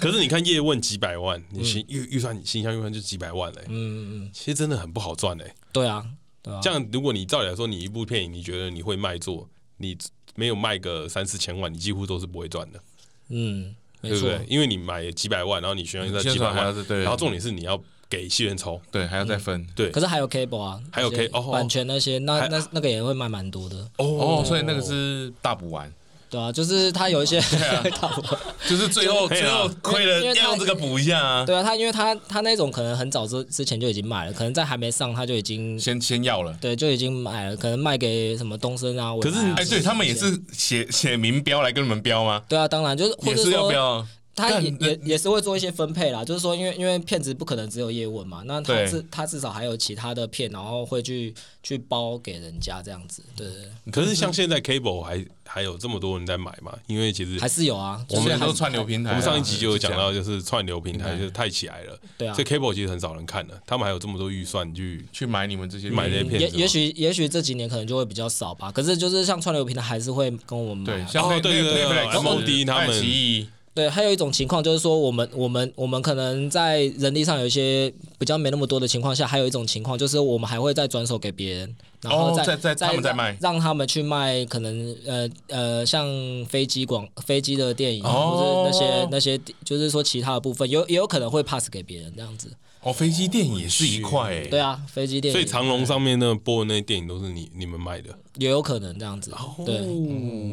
[0.00, 5.54] 可是 你看叶问几百万，你行预预算，你形象预算就几百万嘞，嗯嗯嗯，其实真的很不好赚嘞。
[5.70, 6.04] 对啊，
[6.42, 6.58] 对啊。
[6.60, 9.96] 这样，如果你照理来说，你一部电影，你觉得你会卖座，你
[10.34, 12.80] 没有卖个三四千万，你几乎都是不会赚的。
[13.28, 14.44] 嗯，对不对？
[14.48, 17.80] 因为你买几百万，然后你宣传在几百万，然后重点是你要。
[18.08, 19.90] 给戏院抽，对，还要再分，对。
[19.90, 25.92] 可是还有 cable 啊，还有 K 哦，版权那些，那那那个也会卖蛮多的哦，所以那个是大补完，
[26.30, 27.40] 对啊，就是他有一些，
[28.68, 31.44] 就是最后 最后亏了，要用这个补一下啊。
[31.44, 39.12] 对啊，他因为他他那种可能很早之之前就已经买了，可能在还没上他就已经先先要了，对，就已经买了，可能卖给什么东森啊。
[39.20, 42.42] 可是哎，对他们也是写写明标来跟你们标吗？
[42.48, 44.06] 对啊，当然就是也是要标。
[44.36, 53.48] 他也也也是会做一些分配啦，就是说，因为因为骗子不可能只有叶问嘛，那他至他至少还有其他的片，然后会去去包给人家这样子，对。
[53.90, 56.76] 可是像现在 cable 还还有这么多人在买嘛？
[56.86, 66.58] 因为其实还是有啊，我们都串流平台，我们上一集就有讲到，就是串流平台就是太起来了，对啊，所以 cable 其实很少人看了，他们还有这么多预算去去买你们这些买这些片子。
[66.58, 71.84] 也许也许这几年可能就会比较少吧，可是就是像串流平台还是会跟我们买，对，像对对对
[72.20, 73.55] ，MOD 他们。
[73.76, 86.06] 对，还有一种情况就是说，我们我们我们可能在人力上有一些比较没那么多的情况下，还有一种情况就是我们还会再转手给别人，然后再再再卖，让他们去卖可能呃呃像
[86.46, 92.50] 飞机广飞机的电影，或者那些那些就是说其他的部分，有也有可能会 pass 给别人这样子。
[92.80, 94.46] 哦，飞机电影也是一块哎。
[94.46, 95.32] 对啊，飞机电影。
[95.32, 98.08] 所以长隆上面那播的那些电影都是你你们卖的，
[98.38, 99.34] 也有可能这样子。
[99.66, 99.82] 对，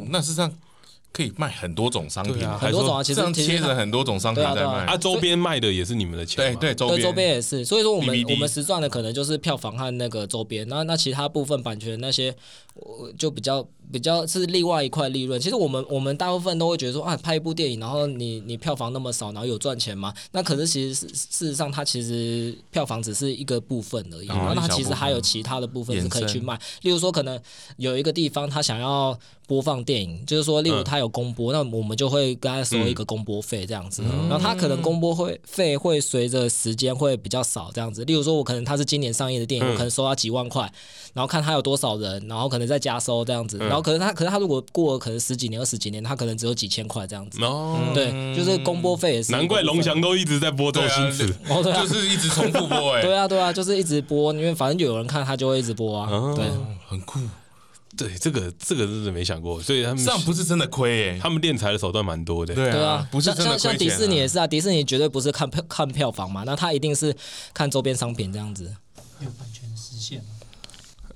[0.10, 0.52] 那是这样。
[1.14, 4.86] 可以卖很多种商品，很多种啊，其实贴着很多种商品在卖。
[4.86, 7.36] 啊，周边卖的也是你们的钱，对对，周边。
[7.36, 12.36] 也是，所以说我们我们实赚的可能就是票房和那个周边，那那其他部分版权那些，
[12.74, 15.40] 我就比较比较是另外一块利润。
[15.40, 20.14] 其实我们我们大部分都会觉得说啊，拍一部电影，然后你你票房那么少，然后有赚钱吗？
[20.32, 26.60] 那可是其实事事实上，它其实票房只是一个部分而已，然后它其实还有其他的部分是可以去卖。
[26.82, 27.40] 例如说，可能
[27.78, 29.18] 有一个地方他想要
[29.48, 34.02] 播放电影，就是说，例如他有公播，那我们就会跟他收一个公播费这样子。
[34.30, 38.04] 然后他可能公播会费会随着时间会比较少这样子。
[38.06, 40.72] 例如说，我可能他是今年上映的电影，我可能收他几万块，
[41.14, 43.58] 然后看他有多少人，然后可能再加收这样子。
[43.74, 47.44] 然后可能他可是他如果过了可能十几年、二十几年，他可能只有几千块这样子。
[47.44, 49.32] 哦，对，就是公播费也是。
[49.32, 53.02] 难怪龙翔都一直在播周星驰，就是一直重复播 哎。
[53.02, 56.08] 对啊，对啊，就是一直播，因为反正有人看，他就会一直播啊。
[56.36, 56.46] 对，
[56.88, 57.20] 很酷。
[57.98, 62.54] 对，这个这个真的没想过，所以他们这样不是真的亏哎，他们敛财的手段蛮多的。
[62.54, 63.72] 对啊，不是真的亏钱。
[63.72, 67.16] 像迪士尼也是啊，迪士尼绝对不是看票看票房嘛，那他一定是
[67.56, 68.66] 看周边商品这样子。
[69.20, 70.24] 有版权实现。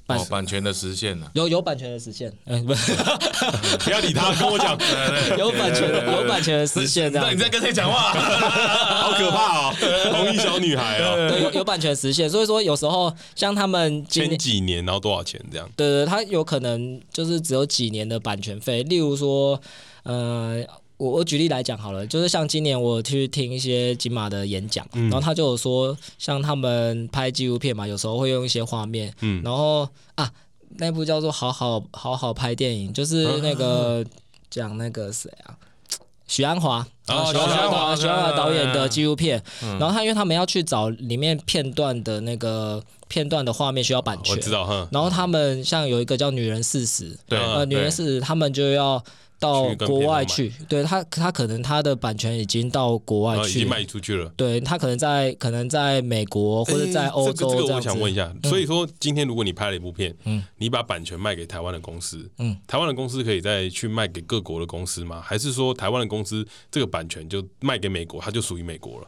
[0.07, 1.29] 哦，版权的实现呢？
[1.33, 2.73] 有有版权的实现，嗯，不，
[3.83, 4.77] 不要理他，跟我讲，
[5.37, 7.29] 有版权的，有版权的实现，这样。
[7.33, 8.13] 你在跟谁讲话？
[8.15, 9.73] 好可怕哦，
[10.13, 11.29] 红衣小女孩哦。
[11.29, 15.69] 对，有有版权实现，所以说有时候像他们前几年，然后多少钱这样？
[15.75, 19.59] 对对，他有可能就是只有几年的版权费，例如说，
[20.03, 20.63] 呃。
[20.97, 30.31] 我我举例来讲好了，就是像今年我去听一些金马的演讲，嗯、然后他就有说，像他们拍纪录片嘛，有时候会用一些画面，嗯、然后啊，
[30.77, 34.03] 那部叫做《好好好好拍电影》，就是那个
[34.49, 35.53] 讲、啊、那个谁啊，
[36.27, 49.03] 许鞍华，许鞍华，许鞍华导演的纪录片，嗯、然后他因为他们要去找里面片段的那个片段的画面需要版权，我知道，然后他们像有一个叫《女人四十》，对，呃，《女人四十》，他们就要。
[49.39, 54.27] 到国外去，对他，他可能他的版权已经到国外去，已经卖出去了。
[54.35, 65.21] 对他可能在可能在美国或者在欧洲我想问一下，所以说今天如果你拍了一部片，嗯，你把版权卖给台湾的公司，嗯，台湾的公司可以再去卖给各国的公司吗？
[65.21, 69.07] 还是说台湾的公司这个版权就卖给美国，它就属于美国了？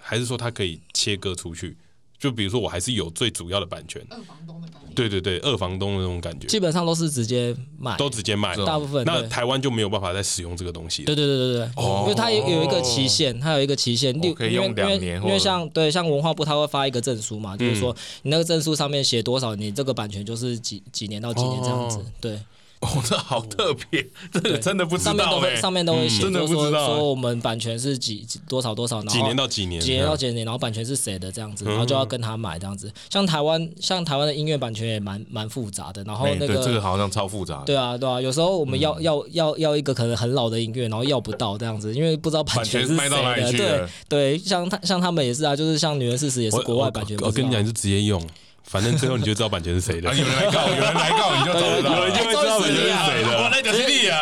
[0.00, 1.76] 还是说它可以切割出去？
[2.24, 4.00] 就比如说，我还是有最主要的版权。
[4.08, 4.94] 二房东的感觉。
[4.94, 6.46] 对对对，二房东的那种感觉。
[6.46, 8.56] 基本上都是直接卖，都直接卖。
[8.64, 9.04] 大部分。
[9.04, 11.04] 那台湾就没有办法再使用这个东西。
[11.04, 11.68] 对对对对对。
[11.76, 12.04] 哦。
[12.04, 15.22] 因为它有有一个期限，它有一个期限，六可以用两年。
[15.22, 22.02] 因为像对像文化部，他会发一个证书嘛，就是说你那个证书上面写多少，你这个版权就是几几年到几年这样子。
[22.18, 22.40] 对。
[22.84, 25.12] 哦，这好特别，这个真的不知道。
[25.12, 26.86] 上面都会上面都会写，真的不知道。
[26.86, 32.92] 说我们版权是几多少多少，然后几年到几年，几年到几年，然后版权是谁的这样子，然后就要跟他买这样子。
[33.10, 37.62] 像台湾，像台湾的音乐版权也蛮蛮复杂的，然后那个这个好像超复杂。
[37.64, 43.52] 对啊，对啊，有时候我们要要要要一个可能很老的音乐，然后要不到这样子，因为不知道版权是谁的。
[43.52, 47.16] 对对，像他像他们也是啊，就是像《女人四十》也是国外版权。
[47.22, 48.20] 我跟你讲，你是直接用。
[48.64, 50.12] 反正最后你就知道版权是谁的。
[50.14, 51.96] 有人来告，有人来告，你就找得到。
[51.96, 53.42] 有人就会知道版权是谁的。
[53.42, 54.20] 我那个是你啊，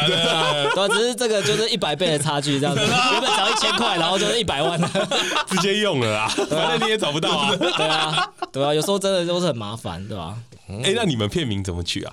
[0.75, 2.81] 对，只是这个就是一百倍的差距这样子。
[2.85, 4.81] 原本找一千块，然后就是一百万，
[5.49, 6.29] 直接用了 啊。
[6.51, 7.57] 反正你也找不到啊。
[7.57, 10.37] 对啊，对啊，有时候真的都是很麻烦，对吧？
[10.85, 12.13] 哎，那你们片名怎么取啊？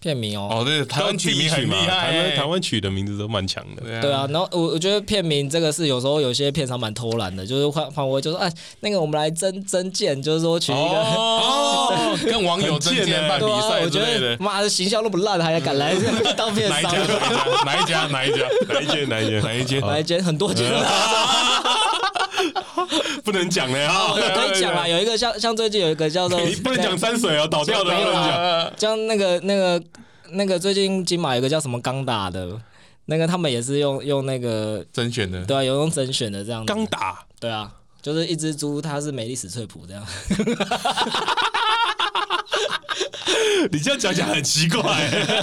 [0.00, 4.00] 片名哦，哦对，台湾取名很厉害，台湾台湾取的名字都蛮强的。
[4.00, 15.94] 对啊，然后我我觉得片名这个是有时候有些片商蛮偷懒的，就是换换我就说哎，那个我们来征征件，就是说取一个哦， 跟网友征件办比赛，我觉得妈的形象那么烂，还敢来
[16.36, 16.92] 当片商？
[17.64, 18.06] 哪一家？
[18.06, 18.46] 哪一家？
[18.68, 19.00] 哪一家？
[19.08, 19.42] 哪一间？
[19.42, 19.80] 哪一间？
[19.80, 20.22] 哪一间？
[20.22, 20.64] 很多间。
[23.24, 23.92] 不能讲了呀，
[24.34, 28.72] 可以讲啊，有一个像像最近有一个叫做， 你不能讲山水哦，倒掉的不能讲。
[28.76, 29.82] 像那个那个
[30.30, 32.60] 那个最近金马有个叫什么钢打的，
[33.06, 36.64] 那个他们也是用用那个甄选的，对啊，有用甄选的这样。
[36.66, 40.04] 钢打，对啊，就是一只猪，它是美丽史翠普这样。
[43.70, 44.82] 你这样讲讲很奇怪，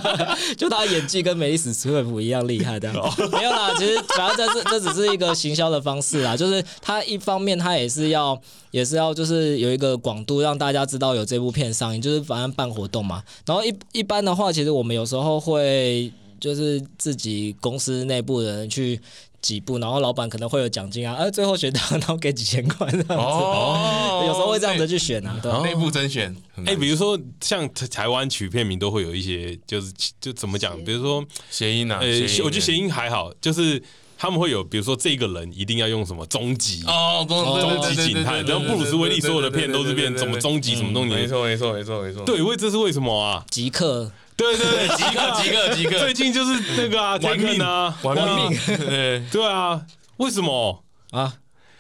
[0.58, 2.91] 就他演技跟美丽史翠普一样厉害的，
[3.32, 3.74] 没有啦。
[3.78, 8.39] 其实反正这是这只是一个行销的方式啦，就是他一方面他也是要
[8.71, 13.24] 也是要就是有一个广度让大家知道有这部片上映，就是反正办活动嘛。
[13.45, 19.00] 然后一一般的话，其实我们有时候会就是自己公司内部的人去。
[19.45, 23.13] 几部，然后老板可能会有奖金啊，而最后选到， 然后给几千块这样子。
[23.13, 25.51] 哦，有时候会这样子去选啊，对。
[25.62, 30.84] 内部甄选，哎，比如说像台湾取片名都会有一些，就是就怎么讲？
[30.84, 32.08] 比如说谐音啊，呃，
[32.43, 33.79] 我觉得谐音还好，就是
[34.17, 42.23] 他们会有，比如说这个人一定要用什么终极哦，终极警探，然后布鲁斯威利所有的片都是变什么终极什么东西，没错没错没错没错。
[42.25, 43.45] 对，为这是为什么啊？
[43.51, 44.12] 极客。
[44.38, 49.81] 对对对，即刻即刻即刻，最近就是那个啊，玩命啊，玩命，对对啊，
[50.17, 51.36] 为什么啊？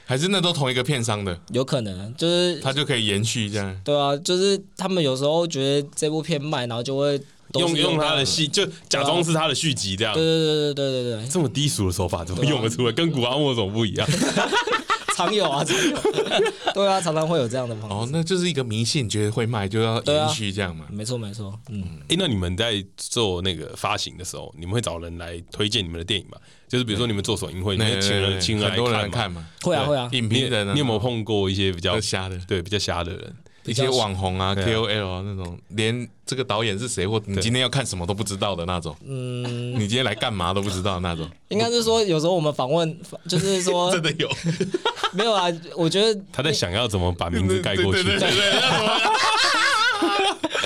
[0.07, 1.37] 还是那都同一个片商的？
[1.51, 3.75] 有可能，就是他就可以延续这样。
[3.83, 7.19] 对啊，就是他们有时候觉得这部片卖，然后就会
[7.55, 10.13] 用用他的戏，就假装是他的续集这样。
[10.13, 12.91] 对对对对对对对，这么低俗的手法怎么用得出来？
[12.93, 14.07] 跟古阿莫总不一样。
[15.15, 15.97] 常有啊，常有。
[16.73, 17.95] 对啊，常常会有这样的朋友。
[17.95, 20.85] 哦，那就是一个迷信，觉得会卖就要延续这样嘛。
[20.91, 21.99] 没错没错，嗯。
[22.09, 26.37] 哎，那你们在做那个发行的时候，你们会找人来推荐你们的电影吗？
[26.67, 29.47] 就是比如说你们做首映会，你们请人请人来看嘛？
[29.61, 30.09] 会啊会啊。
[30.11, 32.37] 影评人，你有没有碰过一些比较瞎的？
[32.47, 33.35] 对，比较瞎的人，
[33.65, 38.95] 一些网红啊、KOL 啊那种，连这个导演是谁或你今天要看什么都不知道的那种。
[39.05, 39.73] 嗯。
[39.79, 41.29] 你今天来干嘛都不知道那种。
[41.49, 42.97] 应该是说，有时候我们访问，
[43.27, 44.29] 就是说 真的有。
[45.13, 45.45] 没有啊，
[45.75, 48.03] 我觉得他在想要怎么把名字盖过去。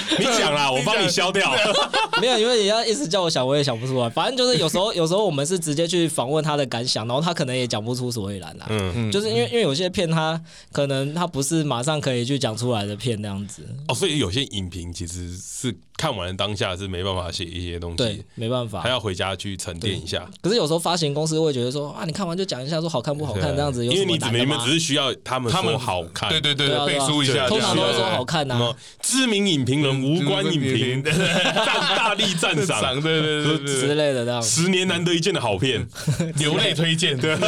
[0.18, 1.51] 你讲啦， 我帮你消掉。
[2.20, 4.10] 没有，因为你要一直叫我想，我也想不出来。
[4.10, 8.66] 反正就是有时候，有时候我们是直接去访问他的感想，然后他可能也讲不出所以然啦。
[8.70, 10.41] 嗯嗯，就是因为因为有些片他
[10.72, 13.64] 可能他不是马上可以去讲出来的片那样子。
[13.88, 20.28] 哦，所以有些影评其实是看完当下是没办法写一些东西，对，没办法，还要回家去沉淀一下。
[20.41, 23.86] 可是有时候发行公司会觉得说啊，你看完就讲一下，说好看不好看这样子。
[23.86, 28.76] 因为你只你们只是需要他们他们好看，对对对，背书一下，通常都会说好看呐。
[29.01, 29.99] 知名影评人。
[30.04, 34.41] 无关影评，大大力赞赏， 对对对之类的这样。
[34.41, 35.88] 十年难得一见的好片，
[36.38, 37.38] 流泪推荐，对。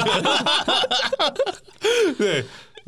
[2.18, 2.45] 对，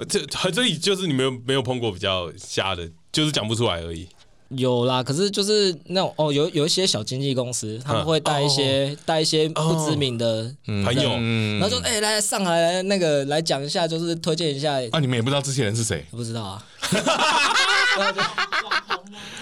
[0.07, 0.19] 这
[0.51, 4.07] 这里就是你没有没有碰过比较瞎的，就是讲不出来而已。
[4.49, 10.53] 有啦，可是就是那种哦，有有一些小经纪公司，他们会带一些带一些不知名的
[10.85, 11.09] 朋友，
[11.59, 14.73] 然后说哎来上海来那个来讲一下，就是推荐一下。
[14.91, 16.05] 啊，你们也不知道这些人是谁？
[16.11, 16.63] 不知道啊。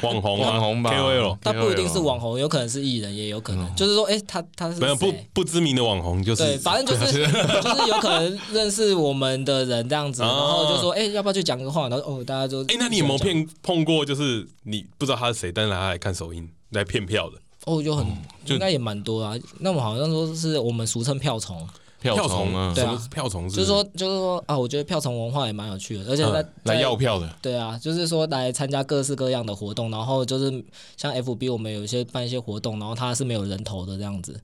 [0.02, 11.88] 网红，网红吧，KOL，他不一定是网红，有可能是艺人，也有可能，就是说，哎，他他是没有不不知名的网红，就是对，反正就是 就是有可能认识我们的人这样子，然后就说，哎，要不要去讲个话？
[11.90, 14.04] 然后哦，大家就哎，那你有没有骗碰过？
[14.04, 17.38] 就是你不知道他是谁，但是他来看首映来骗票的？
[17.66, 18.06] 哦，就很
[18.46, 19.36] 应该也蛮多啊。
[19.60, 21.68] 那我好像说是我们俗称票虫。
[22.02, 30.52] 票虫啊，对啊，票虫就是说，就是说啊，我觉得票虫文化也蛮有趣的，而且在来要票的，对啊，就是说来参加各式各样的活动，然后就是
[30.98, 34.36] 像 FB 我们有一些办一些活动，然后它是没有人头的这样子，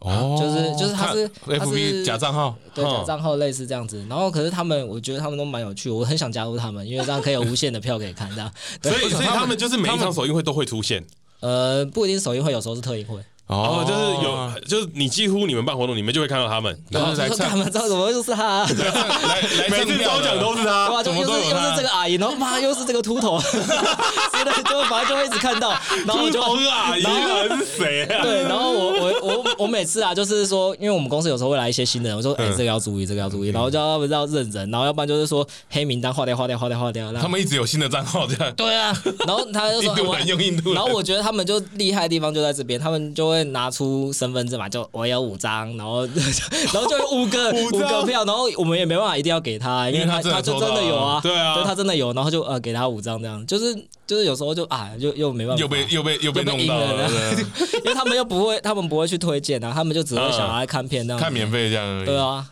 [0.00, 8.52] 哦，就是就是他是 FB 假账号，对，假账号类似这样子，然后可是他们我觉得他们都蛮有趣，我很想加入他们，因为这样可以有无限的票可以看，这样，
[8.82, 11.02] 所以所以他们就是每一场首映会都会出现，
[11.40, 13.18] 呃，不一定首映会，有时候是特映会。
[13.48, 19.42] 哦，就是有，就是你几乎你们办活动，你们就会看到他们，然后来看，他们知道怎么又是他，来来
[19.72, 23.40] 每次抽奖都是他，就又是又是这个阿姨，然后妈又是这个秃头，
[24.32, 25.70] 真的就反正就会一直看到，
[26.06, 28.22] 然后就阿姨是谁啊？
[28.22, 38.54] 对，然后我我我我每次啊，就是说，因为我们公司有时候会来一些新的人，我说哎，这个要注意，这个要注意，然后叫他们要认人，然后要不然就是说黑名单划掉划掉划掉划掉，他们一直有新的账号这样。
[38.54, 38.94] 对啊，
[39.26, 44.12] 然后他就说 印度人用印度，然后我觉得他们就厉害的地方就在这边，他们就会拿出。
[44.12, 46.04] 身份证嘛，就我有五张，然后
[46.72, 53.74] 然后就有五个 五个票，然后我们也没办法一定要给他，因为他他就真的有啊，对啊，就他真的有，然后就呃给他五张这样，就是
[54.06, 57.08] 就是有时候就啊，就又没办法，又被又被又被弄到了，
[57.84, 62.44] 因为他们又不会，他们不会去推荐啊，他们就只会想要来看片那样，看免费这样，对啊。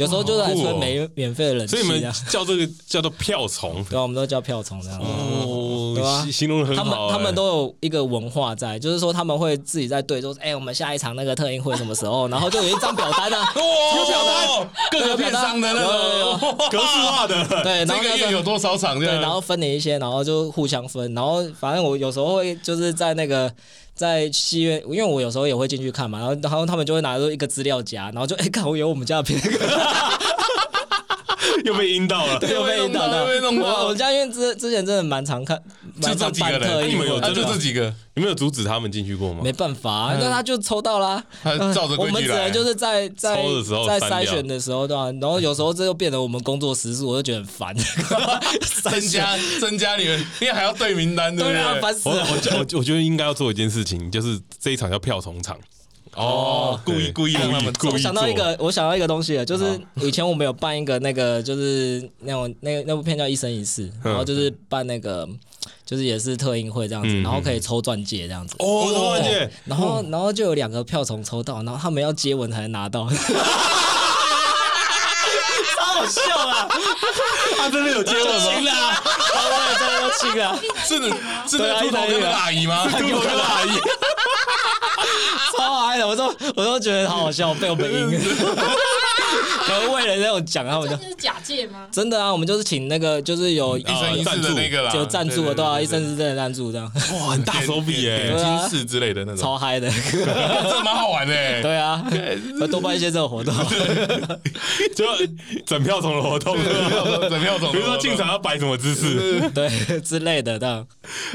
[0.00, 4.98] 有时候就在吹免免费的冷气，所以你们叫这个叫做票虫，对，我们都叫票虫这样。
[4.98, 6.26] 哦，对吧？
[6.32, 6.82] 形容的很好。
[6.82, 12.28] 他们他们都有一个文化在，就是说他们会自己在对，说，哎，我们下一场那个特映会什么时候？
[12.32, 13.52] 然后就有一张表单啊，
[13.98, 16.38] 有表单，各个片商的那个
[16.72, 18.98] 格式化的，对，这个月有多少场？
[18.98, 23.52] 对，然后分你一些，然后就互相分，然后反正我有时候会就是在那个。
[24.00, 29.38] 在戏院，因为我有时候也会进去看嘛，然后然后他们就会拿出一个资料夹，然后就哎，看我有我们家的片，
[31.64, 33.24] 又被阴到了，对，又被阴到了。
[33.24, 35.60] 我我家因为之之前真的蛮常看，
[36.00, 37.94] 就这几个人，你们有就这几个。
[38.12, 39.40] 你没有阻止他们进去过吗？
[39.42, 41.24] 没办法，那他就抽到啦。
[41.42, 42.06] 他照着规矩来。
[42.06, 43.36] 我们只能就是在在
[43.88, 45.04] 在筛选的时候，对吧？
[45.20, 47.74] 然后有时候这又变得我们工作时数，我就觉得很烦。
[48.82, 51.80] 增加增加你们，因为还要对名单，对不对？
[51.80, 52.16] 烦死了。
[52.16, 55.56] 我我我觉得应该要做一件事情，就是这一场叫票虫场。
[56.20, 57.72] 哦，故意故意让他们。
[57.90, 65.28] 我想到一个，我想到一个东西，就是以前我们有办一个那个，就是那种那那部片叫《一生一世》，然后就是办那个。
[65.84, 68.54] 就是也是特映会这样子，然后可以抽钻戒这样子。
[68.60, 69.50] 哦，抽钻戒。
[69.64, 73.08] 然后，然后就有两个票虫抽到，然后他们要接吻才能拿到。
[75.76, 76.68] 超好笑啊！
[77.58, 78.32] 他真的有接吻吗？
[78.38, 78.70] 亲了，
[79.80, 80.56] 真的真的亲了。
[80.86, 81.10] 是的，
[81.48, 82.86] 是的，秃头那个阿姨吗？
[82.86, 83.70] 秃头那个阿姨。
[85.56, 86.26] 超嗨的，我都
[86.56, 88.10] 我都觉得好好笑，被我们赢。
[89.62, 90.96] 可能为了那种奖，啊，我就。
[90.96, 91.86] 是假借吗？
[91.92, 96.90] 真的啊，我们就是请那个，就是有一生一世的那个啦，有赞助的，对啊，一生一世的赞助这样。
[97.14, 101.62] 哇，很大手笔耶，金饰之类的那种，超嗨的， 这蛮好玩的。
[101.62, 102.02] 对啊，
[102.70, 103.54] 多办一些这种活动，
[104.96, 105.04] 就
[105.66, 106.56] 整票虫的活动，
[107.28, 110.86] 整票虫，比如说进场要摆什么姿势，对之类的这样。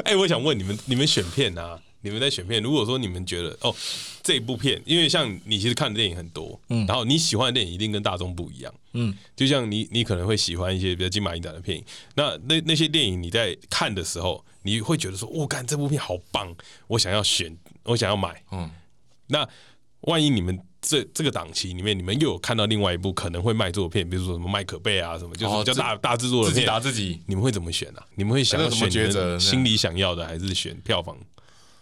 [0.04, 1.78] 哎，我想问你们，你们选片啊？
[2.06, 3.76] 你们在选片，如果说你们觉得哦，
[4.22, 11.84] 这部片，因为像你其实看的电影很多，嗯，然后你喜欢的电影一定跟大众不一样，嗯，就像你你可能会喜欢一些比较金马影展的片，
[12.14, 18.70] 那那那些电影你在看的时候，你会觉得说，我、哦、看这部片好棒，我想要选，我想要买，嗯，
[19.26, 19.50] 那
[20.02, 28.06] 万一你们这这个档期里面，你们又有看到另外一部可能会卖座的片，比如说什么麦可贝啊什么，就是比较大、哦、大制作的片，自己打自己，你们会怎么选呢、啊？
[28.14, 31.18] 你们会想要选择心里想要的，还是选票房？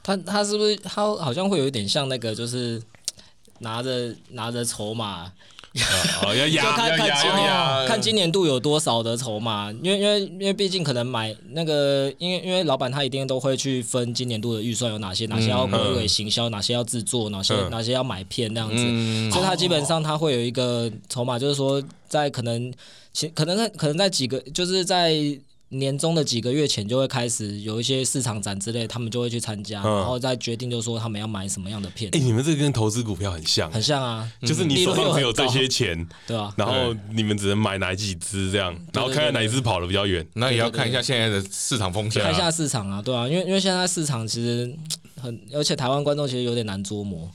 [0.04, 2.82] 他他是不是他好像会有一点像那个，就是
[3.60, 5.32] 拿着拿着筹码，
[6.22, 22.74] 哦要压 看看今年看今年度有多少的筹码，因为因为因为毕竟可能买那个，因为因为老板他一定都会去分今年度的预算有哪些，哪些要归为行销，哪些要制作，哪些哪些要买片那样子，所以他基本上他会有一个筹码，就是说在可能
[23.14, 25.40] 其可能在可能在几个就是在。
[25.74, 32.10] 年终的几个月前就会开始有一些市场展之类，他们就会去参加，嗯、然后再决定就是说他们要买什么样的片。
[32.14, 44.74] 哎、欸，你们这个跟投资股票很像，很像啊，就是你手上只有这些钱，对啊，然后你们只能买哪几只这样，然后看看哪一只跑得比较远，那也要看一下现在的市场风险，看一下市场啊，对啊，因为因为现在市场其实
[45.22, 47.30] 很，而且台湾观众其实有点难捉摸。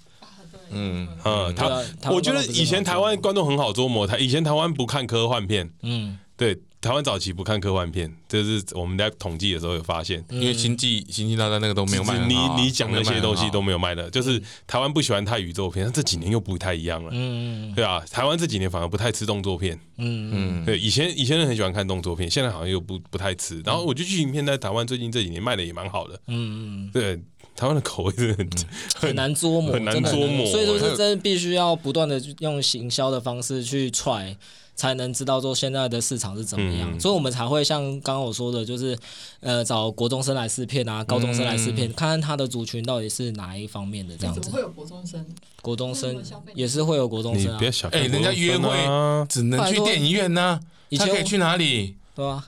[0.71, 1.09] 嗯。
[1.25, 6.59] 嗯，他我觉得以前台湾观众很好捉摸，他以前台湾不看科幻片，嗯，对。
[6.81, 12.17] 台湾早期不看科幻片，这是我们在统计的时候有发现，因为星际星际大战那个都没有卖。
[12.27, 17.11] 你你讲那些东西都没有卖的，就是台湾不喜欢太宇宙片，但这几年又不太一样了。
[17.13, 19.77] 嗯，对啊，台湾这几年反而不太吃动作片。
[19.97, 23.61] 嗯嗯，对，以前以前人很喜欢看动作片，现在好像又不不太吃。
[23.65, 26.15] 然后我觉得剧情片在台湾最近这几年卖的也蛮好的。
[26.29, 27.17] 嗯嗯，对，
[27.57, 28.49] 台湾的口味是很
[28.95, 30.47] 很难捉摸，很难捉摸。
[30.47, 34.37] 所以说是真的必须要不断的用行销的方式去踹。
[34.79, 38.97] 才能知道说现在的市场是怎么样，嗯、所以我们才会像刚刚我说的，就是
[39.41, 44.49] 呃找国中生来试片啊，高中生来试片，嗯、看看他的族群到底是哪一方面的这样子。
[44.51, 45.27] 会有国中生？
[45.61, 46.23] 国中生
[46.55, 47.59] 也是会有国中生啊。
[47.91, 48.71] 哎、欸，人家约会
[49.29, 50.61] 只能去电影院呢、啊，
[50.97, 51.97] 他可以去哪里？
[52.15, 52.47] 对啊，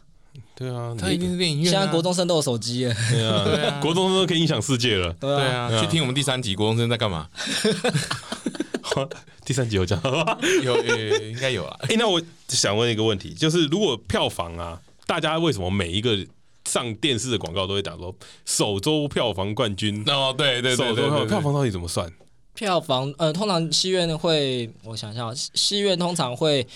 [0.54, 1.70] 对啊，他一定是电影院、啊。
[1.72, 5.12] 现在国中生都有手机耶，对啊， 对啊，国中生都可以影响世界了。
[5.14, 7.26] 对啊，对啊，去听我们第三集，国中生在干嘛？
[9.44, 10.00] 第三集有讲，
[10.62, 11.76] 有有应该有啊。
[11.88, 16.18] 哎，那我想问一个问题，就是如果票房啊，大家为什么每一个
[16.64, 18.14] 上电视的广告都会打说
[18.44, 20.04] 首周票房冠军？
[20.06, 22.12] 哦，对对对，首周票票房到底怎么算？
[22.54, 26.66] 票房呃，通常戏院会，我想想，戏院通常会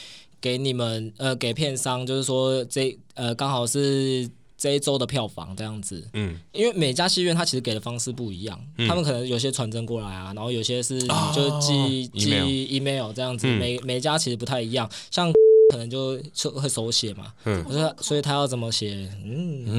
[0.40, 4.28] 给你们呃给片商，就是说这呃刚好是。
[4.64, 10.98] 这一周的票房这样子，嗯，因为每家戏院它其实给的方式不一样，嗯、他们可能有些传真过来啊，然后有些是
[11.34, 15.30] 就是寄、哦、寄 email 这样子，嗯、每每家其实不太一样，像
[15.70, 16.18] 可能就
[16.54, 19.06] 会手写嘛，嗯，所以所以他要怎么写？
[19.22, 19.66] 嗯，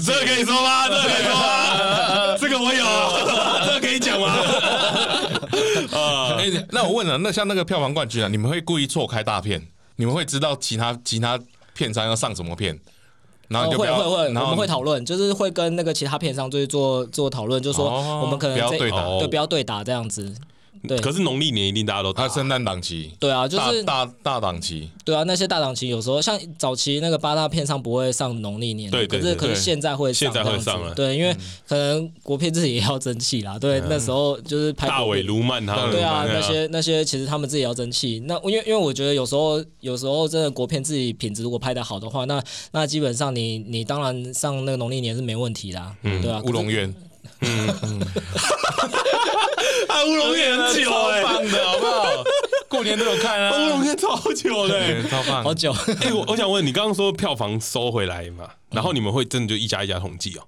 [0.00, 0.88] 这个可以说吗？
[0.88, 2.38] 这个可以说吗？
[2.40, 2.84] 这个我有，
[3.66, 4.28] 这个可以讲吗？
[5.92, 9.68] 啊，哎，那我问了，那像那个票房冠军啊，你们会故意错开大片？
[9.98, 11.38] 你们会知道其他其他
[11.74, 12.78] 片商要上什么片，
[13.48, 17.90] 然后就不要、哦、会会会，我们会讨论，就是会跟那个其他片商就是做做讨论，就是说
[18.22, 20.32] 我们可能不要对打，对，不要对打这样子。
[20.86, 31.34] 对，可是农历年一定大家都打，他圣诞档期，对啊，就是大大档期，对啊，那些大档期有时候像早期那个八大片上不会上农历年，对，可是可是现在会上现在会上了，对，因为
[31.66, 46.94] 可能国片自己也要争气啦，对，那时候就是拍大尾卢曼他们，对啊，那些那些其实他们自己要争气，那因为因为我觉得有时候有时候真的国片自己品质如果拍的好的话，那那基本上你你当然上那个农历年是没问题的，对啊，乌龙院，
[47.40, 48.00] 嗯嗯。
[49.88, 52.24] 啊， 乌龙院很久哎，超棒的好不好？
[52.68, 55.72] 过年都有看啊，乌龙院超久嘞，超棒，好久。
[56.02, 60.42] 哎，我我想问你，刚刚说票房收回来嘛，然后你们会真的就一家一家统计哦？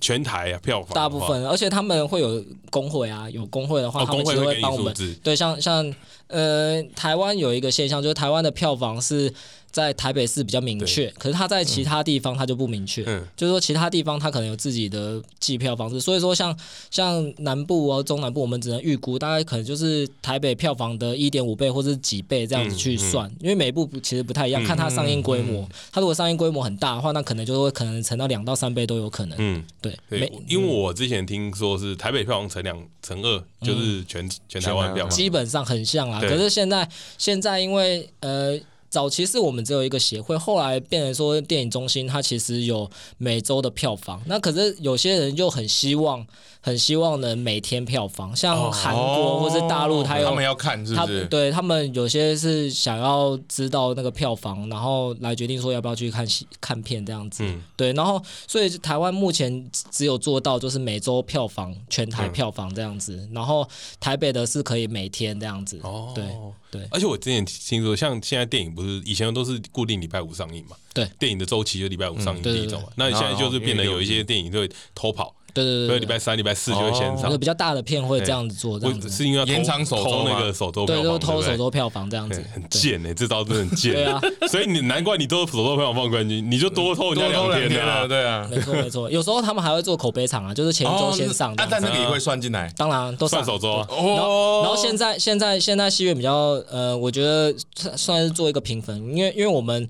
[0.00, 4.94] 全台啊，票房大部分，而且他们会有工会啊，有工会的话，他们会帮我们。
[5.22, 5.94] 对，像像
[6.28, 9.30] 呃，台湾有一个现象，就是台湾的票房是
[9.70, 13.04] 在台北市比较明确，可是他在其他地方他就不明确。
[13.06, 16.56] 嗯，就是说其他地方他可能有自己的计票方式，所以说像
[16.90, 25.68] 像南部啊、中南部，我们只能预估大概可能就是台北票房的一点五倍或者是几倍这样子去算，嗯嗯、因为每部其实不太一样，看它上映规模。
[25.92, 29.38] 它、如果上映规模很大的话，那可能就会可能乘到两到三倍都有可能。
[29.40, 36.20] 嗯，对，对，因为我之前听说是台北票房乘两乘二，就是全、嗯、全台湾票房基本上很像啊。
[36.20, 38.58] 可是现在现在因为呃。
[38.90, 46.26] 早期是我们只有一个协会，后来变成说电影中心它其实有每周的票房，那可是有些人就很希望。
[46.60, 51.22] 很希望能每天票房，像韩国或是大陆，他有他们要看是不是？
[51.22, 57.44] 他对他们有些是想要知道那个票房，然后来决定说要不要去看戏看片这样子。
[57.44, 63.66] 嗯、对，然后所以台湾目前只有做到就是每周票房全台票房这样子，嗯、然后
[63.98, 65.80] 台北的是可以每天这样子。
[65.82, 66.24] 哦，对
[66.70, 66.88] 对。
[66.90, 70.76] 而且我之前听说，像现在电影不是以前都是固定礼拜五上映嘛？
[70.92, 72.88] 对，电影的周期就礼拜五上映第一周嘛。
[72.96, 75.34] 那你现在就是变得有一些电影就会偷跑。
[75.52, 77.30] 对对对，礼拜三、礼拜四就会先上。
[77.40, 83.94] 比较大的片会这样子做，这样子是因为要延长首周那个首周对，都偷首周票房这样子，很贱呢，这招真的很贱。
[83.94, 84.20] 对啊，
[84.50, 89.10] 所以你难怪你都首周票房放冠军，你就多偷人家两天啊，对啊，没错没错。
[89.10, 93.76] 有时候他们还会做口碑场啊，就是前一周先上，但那个也会算进来，当然都算首周。
[93.78, 97.54] 然后现在现在现在戏院比较呃，我觉得
[97.96, 99.88] 算是做一个评分，因为因为我们。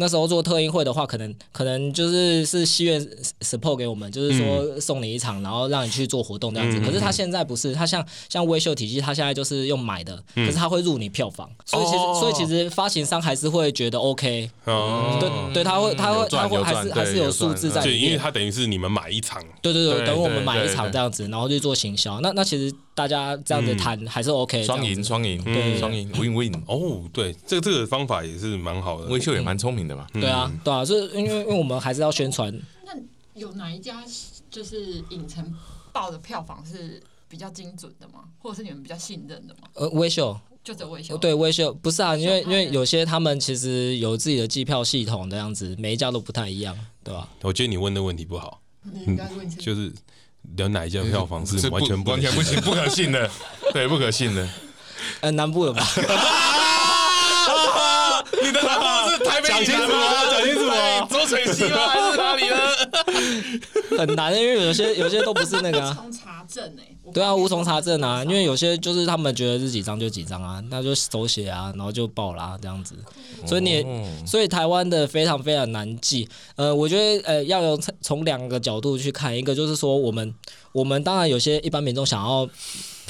[0.00, 3.00] 那时候做特映会的话，可能可能就是是戏院
[3.42, 6.80] support 给我们，就是说送你一场，然后让你去做活动这样子。
[6.80, 22.18] 可是他现在不是，他像像微秀体系，他现在就是用买的，可是他会入你票房，所以其实所以其实发行商还是会觉得 OK，对对，他会他会他会还是还是有数字在里面，因为他等于是你们买一场，对对对，等我们买一场这样子，然后去做行销。
[22.22, 22.74] 那那其实。
[22.94, 26.62] 大家这样子谈还是 OK，双赢双赢，对，双赢 win win。
[26.66, 29.06] 哦，对，这个这个方法也是蛮好的。
[29.06, 30.06] 微秀也蛮聪明的嘛。
[30.12, 32.52] 对啊，对啊，是因为因为我们还是要宣传。
[32.84, 32.92] 那
[33.34, 34.04] 有哪一家
[34.50, 35.54] 就是影城
[35.92, 38.24] 报的票房是比较精准的吗？
[38.38, 39.68] 或者是你们比较信任的吗？
[39.74, 41.16] 呃，微秀就这微秀。
[41.16, 47.28] 对，微秀不是啊，因为因为有些他们其实有自己的计票系统的样子，每一家都不太一样，对吧？
[47.42, 48.60] 我觉得你问的问题不好。
[48.82, 49.90] 你应该问就是。
[50.56, 53.30] 有哪一家票房是完全完全不行、不可信的？
[53.72, 54.46] 对，不可信的。
[55.20, 55.86] 呃，南部的吧。
[58.42, 59.98] 你的南部是台北讲清楚吗？
[61.08, 61.26] 讲清楚吗？
[61.26, 61.78] 左水溪吗？
[61.88, 62.56] 还是哪里呢？
[63.98, 65.90] 很难，因为有些有些都不是那个。
[65.90, 66.96] 无从查证哎。
[67.12, 72.94] 对啊，无从查证啊，因为有些就是他们觉得是几张就几张啊，那就手写啊，然后就报啦这样子。
[73.46, 73.84] 所以你，
[74.26, 76.28] 所以台湾的非常非常难记。
[76.54, 80.32] 呃，我觉得呃要有从两个角度去看，一个就是说我们
[80.72, 82.48] 我们当然有些一般民众想要。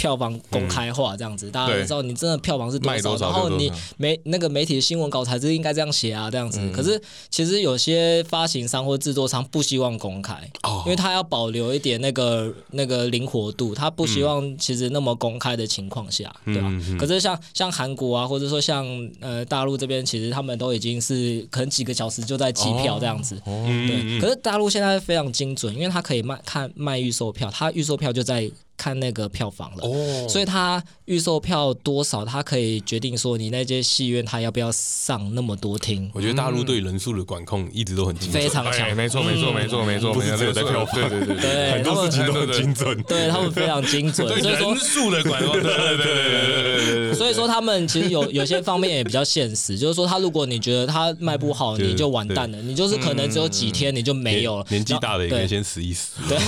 [0.00, 6.58] 票房公开化这样子，大家都知道你真的票房是多少，然后你媒那个媒体的新闻稿才是应该这样写啊，这样子。
[6.72, 6.98] 可是
[7.28, 10.50] 其实有些发行商或制作商不希望公开，
[10.86, 16.72] 因为他要保留一点那个那个灵活度，他不希望其实那么公开的情况下，对吧？
[16.98, 18.86] 可是像像韩国啊，或者说像
[19.20, 24.18] 呃大陆这边，其实他们都已经是可能几个小时就在计票这样子，对。
[24.18, 28.50] 可是大陆现在非常精准，因为他可以卖看卖预售票，他预售票就在。
[28.80, 36.10] 看那个票房了，哦、所以他预售票多少，他可以决定说你那间戏院他要不要上那么多厅。
[36.14, 38.96] 我觉得大陆对人数的管控一直都很精准，非常强。
[38.96, 44.26] 没错，没错，没错，没错，不是只有在票房，对对对对，很多事情都很精准，对他们非常精准。
[44.26, 47.14] 对人数的管控，对对对对对。
[47.14, 54.64] 所以说他们其实有有些方面也比较现实，就是说他如果你觉得他卖不好，你就完蛋了，你就是可能只有几天你就没有了。
[54.70, 56.38] 年纪大的也可以先死一死，对，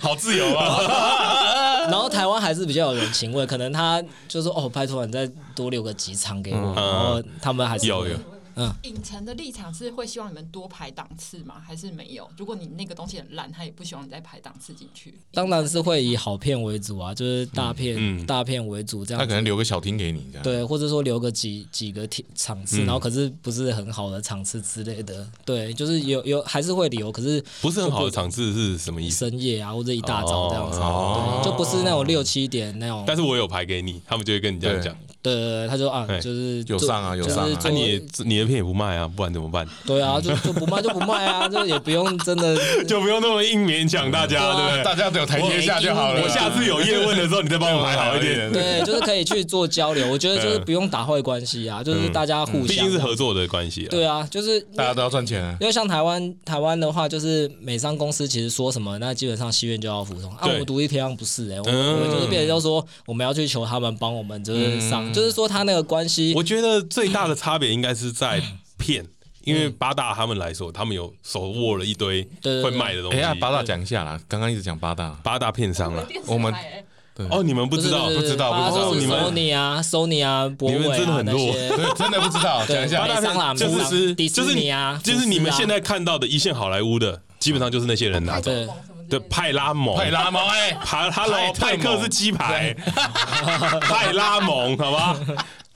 [0.00, 1.86] 好自由啊。
[1.88, 5.24] 然后台湾还是比较有人情味，可能他就说哦，拜托你再
[5.54, 8.16] 多留个几场给我，嗯、然后他们还是有有。
[8.56, 11.56] 嗯，影城的立场是会希望你们多排档次吗？
[11.64, 12.28] 还是没有？
[12.38, 15.14] 如果你那个东西很烂，他也不希望你再排档次进去。
[15.32, 19.20] 当然是会以好片为主啊，就是大片、嗯嗯、大片为主这样。
[19.20, 20.42] 他可能留个小厅给你，这样。
[20.42, 25.28] 对，或者说留个几几个场次，嗯、然后可是不是很好的场次之类的。
[25.44, 29.28] 对，就是有有还是会留，可是不是很好的场次是什么意思？
[29.28, 33.04] 深夜啊，或者一大早这样子，哦、对，就不是那种六七点那种。
[33.06, 34.96] 但是我有排给你，他们就会跟你这样讲。
[35.26, 39.66] 对，他说啊，就是有上啊，有上啊，那你你的片也不卖啊，不然怎么办？
[39.84, 42.56] 对啊，就就不卖就不卖啊，就也不用真的，
[42.86, 44.84] 就不用那么硬勉强大家，对不对？
[44.84, 46.22] 大家只有台阶下就好了。
[46.22, 48.52] 我下次有叶问的时候，你再帮我排好一点。
[48.52, 50.08] 对，就是可以去做交流。
[50.08, 53.84] 我觉得就是不用打坏关系啊，就是大家互相，毕竟是合作的关系。
[53.90, 55.42] 对啊，就是大家都要赚钱。
[55.60, 60.30] 因为像台湾，台湾的话，就是美商公司其实说什么，那基本上戏院就要服从。
[60.36, 66.32] 啊，我们独立片商不是哎，我们就是变成就说，我们要去求他们帮我们就是上，就是说他那个关系。
[66.36, 68.40] 我觉得最大的差别应该是在
[68.78, 69.04] 骗。
[69.44, 73.18] 因为八大他们来说，他们有手握了一堆会卖的东西。
[73.18, 76.04] 哎呀，八大讲一下啦，刚刚一直讲八大，八大片商了。
[76.26, 76.52] 我们
[77.30, 78.94] 哦，你们不知道，不知道，不知道。
[78.96, 81.52] 你们 Sony 啊，Sony 啊，博伟啊那些，
[81.96, 82.66] 真的不知道。
[82.66, 88.50] 讲一下，八大片商就是迪士尼啊，就是你们现在看到的一线好莱坞的，基本上就是那些人拿走。
[89.08, 92.74] 对，派拉蒙，派拉蒙，哎，派，Hello，派克是鸡排，
[93.80, 95.16] 派拉蒙，好吧。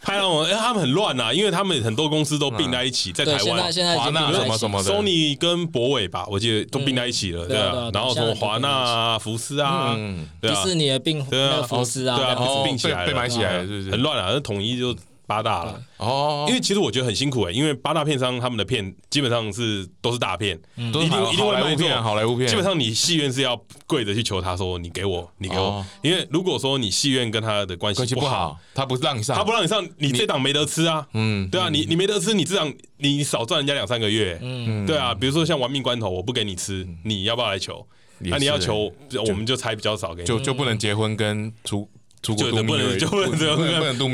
[0.02, 3.62] 派拉蒙，哎，他们很乱呐，因为他们很多公司都并在一起，在台湾，
[3.98, 9.94] 华纳什么什么的，Sony 跟博伟吧，我记得都并在一起了，对啊，然后什么华纳啊、福斯啊，
[10.40, 13.90] 迪士尼的并，对啊，福斯啊，对啊，并起来被买起来，是不是？
[13.90, 14.96] 很乱啊，那统一就。
[15.30, 15.80] 八大了。
[15.98, 22.48] 哦，因为其实我觉得很辛苦哎，因为八大片商他们的片基本上是都是大片，一定一定会卖片，好莱坞片。
[22.48, 23.56] 基本上你戏院是要
[23.86, 37.86] 跪着去求他说你给我，你给我，因为如果说你戏院跟他的关系不好，他不让你上，他不让你上，你这档没得吃啊，嗯，对啊，你你没得吃，你这档你少赚人家两三个月，嗯，对啊，比如说像玩命关头，我不给你吃，你要不要来求？
[38.22, 38.92] 那你要求，
[39.26, 41.88] 我们就才比较少给你，就就不能结婚跟出。
[42.22, 43.58] 就不能就不能这样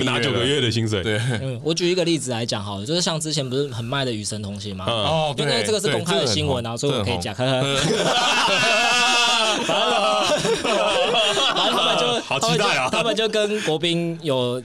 [0.04, 1.02] 拿九个月的薪水。
[1.02, 4.84] 对，嗯，我举一个例子来讲好了，就是像之前不是很卖的《与神同行》嘛？
[4.86, 7.34] 哦，因为这个是公开的新闻啊，所以我可以讲。
[9.66, 12.88] 然后他们就好期待啊！
[12.90, 14.62] 他们就跟国宾有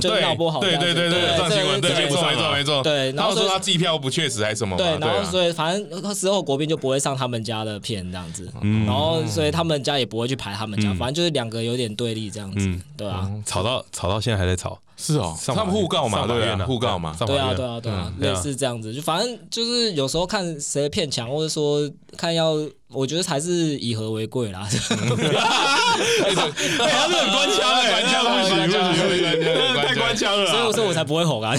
[0.00, 2.82] 就闹不好，对对对对，上新闻，对，没错没错没错。
[2.82, 4.76] 对，然后说他机票不确实还是什么？
[4.76, 8.48] 对，然后所以反正时候国宾就不会上他们家的片这样子，
[8.86, 12.70] 然后所以他们家也不会去排他们家，反正就是两个有点对立这样子。
[12.96, 22.54] 对啊，吵到吵到现在还在吵，是哦，他们互告嘛，对啊，互告嘛，对啊，对啊，对啊，类似这样子，就反正就是有时候看谁的片强，或者说看要，
[22.88, 24.66] 我觉得还是以和为贵啦。
[24.68, 28.72] 哎，他是很官腔哎，官腔不行不
[29.14, 31.54] 行，太官腔了，所以我说我才不会吼啊。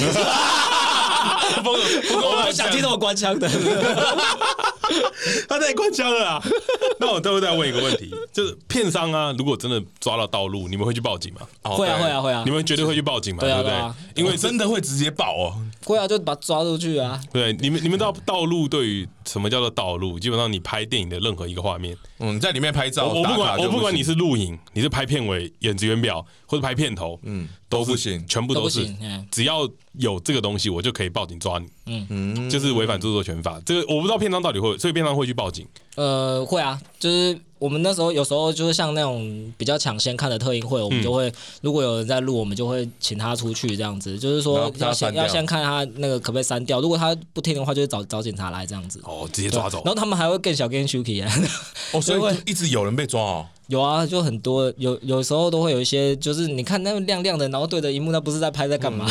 [1.63, 3.49] 不，我不想听那么官腔的。
[5.47, 6.43] 他太官腔了啊！
[6.99, 11.41] 那我最后再问一个问题，就是片商啊，如果真的抓到道路，你们会去报警吗？
[11.63, 12.43] 会啊，会啊，会啊！
[12.45, 13.41] 你们绝对会去报警嘛？
[13.41, 13.73] 对不对？
[14.15, 15.55] 因为真的会直接报哦。
[15.85, 17.19] 会啊，就把他抓出去啊！
[17.31, 20.19] 对，你们你们知道盗录对于什么叫做道路？
[20.19, 28.91] 基本上你拍电影的任何一个画面，嗯，在里面拍照，我不管，我不管你是录影，你是拍片尾、演职员表，或者拍片头，嗯，都不行，全部都是，
[29.31, 31.67] 只要有这个东西，我就可以报警抓你。
[31.85, 33.61] 嗯嗯，就是违反著作权法。
[33.65, 35.67] 这个我不知道片商到底会，所以片商会去报警。
[35.99, 41.29] 呃，会啊，就是我们那时候有时候就是像那种比较抢先看的特映会，我们就会
[41.59, 49.01] 如果有人在录，我们就会请他出去这样子，就是说要先要先看他那个可不可以删掉，如果他不听的话，就会找找警察来这样子。
[49.03, 49.81] 哦，直接抓走。
[49.83, 51.29] 然后他们还会更小更 shuky 啊。
[51.91, 53.45] 哦，所以会一直有人被抓哦。
[53.67, 59.05] 有啊，就很多，有有时候都会有一些，就是你看那个亮亮的，然后对着荧幕，那不是在拍，在干嘛？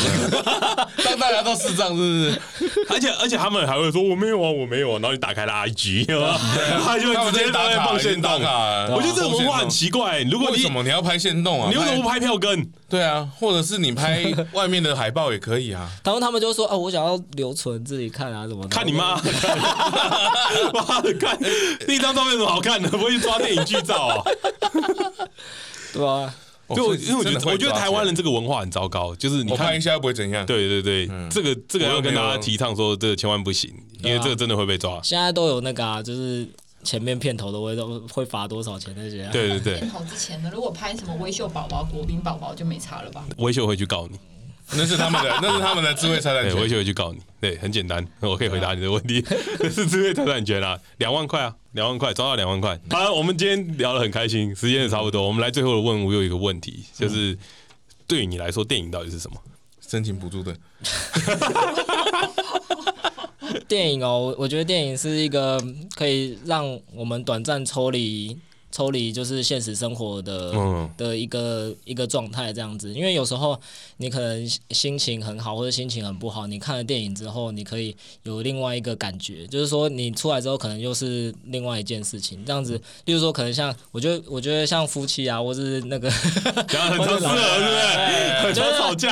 [1.09, 2.41] 当大家都视障，是不是？
[2.89, 6.05] 而且而且他们还会说我没有啊，我没有啊，然后你打开了 IG，
[6.83, 8.87] 他就直接打开放限动啊。
[8.89, 11.69] 我觉得这个文化很奇怪，如果你什么你要拍限动啊？
[11.71, 12.69] 你为什么不拍票根？
[12.89, 15.89] 对啊，或者是你拍外面的海报也可以啊。
[16.03, 18.67] 然 后他们就说哦，我想要留存自己看啊，什么？
[18.67, 19.15] 看你妈！
[20.73, 21.37] 妈的，看
[21.87, 22.89] 那张照片有什么好看的？
[22.89, 24.23] 不会去抓电影剧照啊？
[25.93, 26.33] 对啊，
[26.75, 30.45] 就因为我觉得，我觉得台湾人这个文化很糟糕，就是你看一下不会怎样。
[30.45, 34.99] 对对对，这个这个要跟大家提倡说，这个千万不行，因为这个真的会被抓。
[35.03, 36.47] 现在都有那个啊，就是
[36.83, 39.27] 前面片头的会都会罚多少钱那些。
[39.31, 43.25] 对对对，片头之前的，如果拍什么微秀宝宝、国宾宝宝就没差了吧？
[43.37, 44.17] 微秀会去告你。
[44.75, 46.55] 那是他们的， 那是他们的智慧财产权。
[46.55, 47.19] 我回去会去告你。
[47.41, 49.23] 对，很简单，我可以回答你的问题。
[49.59, 52.79] 那是智慧财产权啊，两万块啊，两万块，抓到两万块。
[52.89, 57.37] 好了，我们今天聊得很开心，时间也差不多，我们来最后的问，我有一个问题，就是
[58.07, 59.37] 对于你来说，电影到底是什么？
[59.87, 60.55] 申请补助的。
[63.67, 65.59] 电影哦，我觉得电影是一个
[65.95, 68.37] 可以让我们短暂抽离。
[68.79, 70.53] 抽离就是现实生活的
[70.95, 73.59] 的一个一个状态这样子，因为有时候
[73.97, 82.79] 你可能心情很好或者心情很不好，你看了电影之后，你可以有另外一个感觉，就是说你出来之后可能又是另外一件事情这样子。
[83.03, 86.09] 例如说，可能像我觉得我觉得像夫妻啊，或是那个
[86.69, 88.43] 讲很多次了，对不对？
[88.43, 89.09] 很多吵架，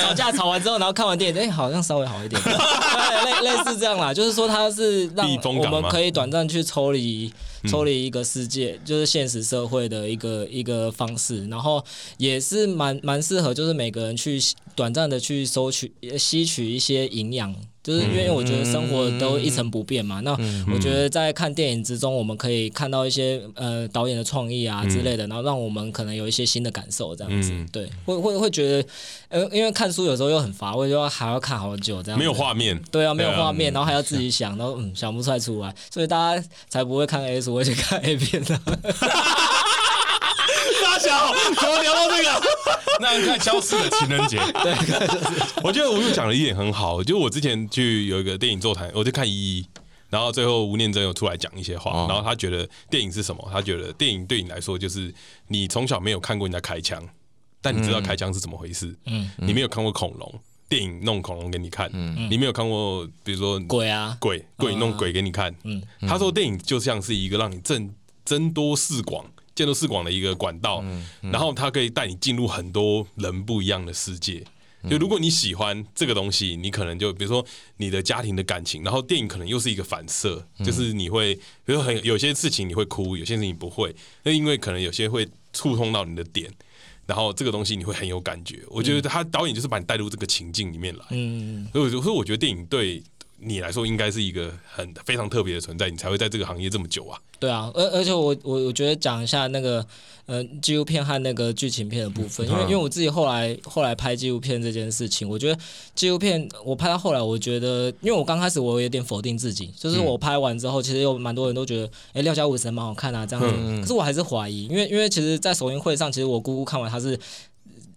[0.00, 7.30] 吵架吵完之后，然后看完电影，哎，好像稍微好一点，对，类 类似这样啦，就是说它是让我们可以短暂去抽离。
[7.68, 11.84] 抽离一个世界，就是现实社会的一个一个方式，然后
[12.18, 14.40] 也是蛮蛮适合，就是每个人去
[14.74, 17.54] 短暂的去收取吸取一些营养。
[17.82, 20.30] 就是因为我觉得生活都一成不变嘛，那
[20.72, 28.88] 我觉得在看电影之中，我们可以看到一些呃导演的创意啊之类的，然后让我们可能有一些新的感受，这样子，对，会会会觉得，
[29.28, 38.60] 呃，因为看书有时候又很乏味，就还要看好久这样，没有画面，对啊，没有画面，然后还要自己想，然后嗯想不出来出来，所以大家才不会看 A 书，会去看 A 片的。
[40.92, 42.42] 大小怎么聊到这个？
[43.00, 44.74] 那你看消失的情人节，对，
[45.64, 49.66] 我觉得吴又讲了一点很好，就我之前去有一个电影座谈，我就看一一，
[50.10, 53.48] 然后最后吴念真有出来讲一些话，然后他觉得电影是什么？
[53.50, 55.12] 他觉得电影对你来说就是
[55.48, 57.02] 你从小没有看过人家开枪，
[57.62, 67.94] 但你知道开枪是怎么回事，嗯，你没有看过恐龙，电影弄恐龙给你看，嗯，你没有看过比如说鬼啊，鬼鬼弄鬼给你看，嗯，他说电影就像是一个让你增
[68.26, 69.24] 增多识广。
[69.54, 70.84] 见多识广的一个管道，
[71.20, 74.44] 然后它可以带你进入很多人不一样的世界。
[74.90, 77.46] 就如果你喜欢这个东西，你可能就比如说
[77.76, 83.94] 你的家庭的感情，然后电影可能又是一个反射，就是你会比如说很有些事情你会哭，有些事情你不会，
[84.24, 86.50] 那因为可能有些会触碰到你的点，
[87.06, 88.58] 然后这个东西你会很有感觉。
[88.70, 93.00] 我觉得他导演就是把你带入这个情境里面来，嗯，所以所以我觉得电影对
[93.44, 97.18] 你来说应该是一个很非常特别的存在，你才会在这个行业这么久啊。
[97.38, 99.84] 对啊，而而且我我我觉得讲一下那个
[100.26, 105.60] 呃纪录片和那个剧情片的部分，因为因为我自己后来后来拍纪录片这件事情，我觉得
[105.92, 117.18] 纪录片我拍到后来，我觉得因为我刚开始我有点否定自己，就是我拍完之后，其实有蛮多人都觉得，哎，廖家武神蛮好看啊这样子，可是我还是怀疑，因为因为其实，在首映会上，其实我姑姑看完她是。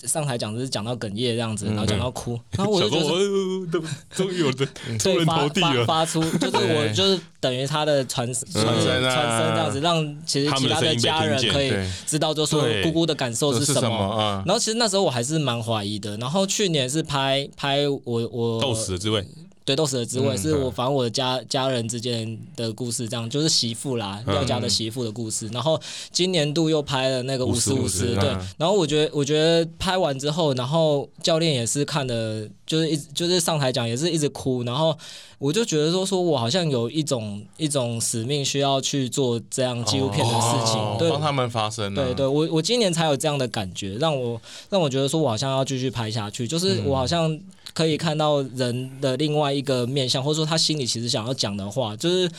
[0.08, 4.66] 上台讲就是讲到哽咽这样子，然后讲到哭，然后我就觉得终于有的
[5.00, 11.74] 出人头地了，发出就是我就是等于他的传传传声这样子，让其实其他的家人可以
[12.06, 14.44] 知道，就说姑姑的感受是什么。
[14.46, 16.16] 然后其实那时候我还是蛮怀疑的。
[16.18, 18.02] 然后去年是拍拍我
[18.32, 19.26] 我斗死的滋味。
[19.66, 25.48] 对，斗士的滋味是我，反正我的家家人之间的故事，这样就是媳妇啦，廖家的媳妇的故事。
[25.48, 28.30] 然后今年度又拍了那个五十五十，对。
[28.58, 34.62] 然后我觉得，我觉得拍完之后，然后教练也是看的，就是一就是上台讲也是一直哭。
[34.62, 34.96] 然后
[35.40, 41.92] 我就觉得说，说我好像有一种一种使命，需要去做这样纪录片的事情，对，帮他们发声。
[41.96, 44.40] 对对，我我今年才有这样的感觉，让我
[44.70, 47.36] 让我觉得说我好像要继续拍下去，就是我好像。
[47.76, 52.32] 可以看到人的另外一个面相，或者说他心里其实想要讲的话，就是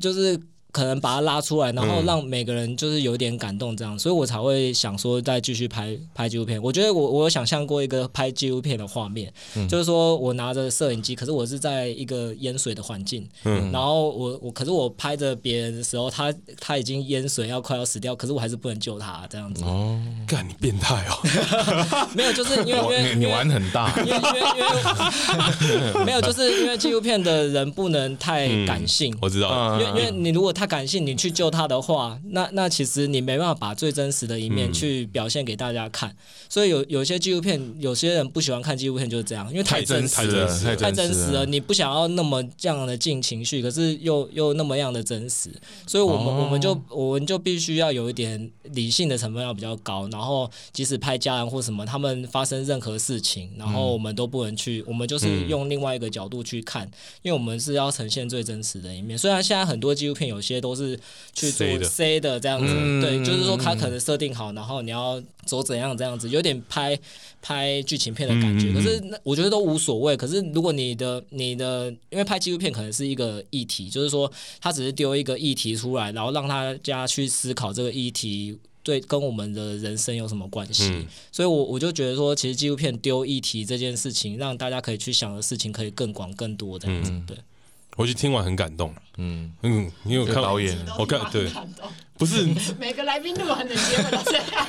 [0.00, 0.40] 就是。
[0.74, 6.60] 可能把它拉出来，然后让每个人就是有点感动，这样，嗯、所以我才会想说再继续拍拍纪录片。
[6.60, 19.62] 我觉得我我有想象过一个拍纪录片的画面，嗯、就是说我拿着摄影机，可是我是在一个淹水的环境，嗯、然后我我可是我拍着别人的时候，他他已经淹水要快要死掉，可是我还是不能救他这样子。
[19.62, 19.96] 哦，
[20.26, 22.08] 干你变态哦！
[22.16, 24.40] 没有，就是因为因为你玩很大，因为因为
[25.60, 36.10] 因为 没有，就是因为纪录片的人不能太感性，嗯、我知道，因为因为你如果太感性，你去救他的话，那那其实你没办法把最真实的一面去表现给大家看。
[36.10, 36.16] 嗯、
[36.48, 41.46] 所以有有些纪录片，有些人不喜欢看纪录片就是这样，因为太真实了，太真实了，太真实了。
[41.46, 45.50] 你不想要那么这样的进情绪，可是又又那么样的真实。
[45.86, 50.08] 所以我们、哦、我们就我们就必须要有一点理性的成分要比较高。
[50.10, 56.88] 然后即使拍家人或什么，他们发生任何事情，然后我们都不能去，我们就是用另外一个角度去看，
[57.22, 59.18] 因为我们是要呈现最真实的一面。
[59.18, 60.98] 虽然现在很多纪录片有些都是。
[61.34, 66.96] 去做 C 的这样子，嗯、对，就是说他可能设定好，然后你要走怎样这样子，有点拍
[67.42, 68.68] 拍剧情片的感觉。
[68.68, 70.16] 嗯、可是我觉得都无所谓。
[70.16, 74.30] 可是如果你的你的，因为拍纪录片可能是一个议题，就是说
[74.60, 80.84] 他只是丢一个议题出来，然后让大家去思考这个议题对跟我们的人生有什么关系。
[80.90, 87.36] 嗯、所以我我就觉得说，其实纪录片丢议题这件事情，让大家可以去想的事情可以更广更多这样子，对。
[87.96, 89.52] 我去听完很感动，嗯。
[89.62, 90.76] 嗯，你有看导演？
[90.98, 91.48] 我看对，
[92.18, 92.44] 不是。
[92.78, 94.66] 每个来宾录完的节目都这样，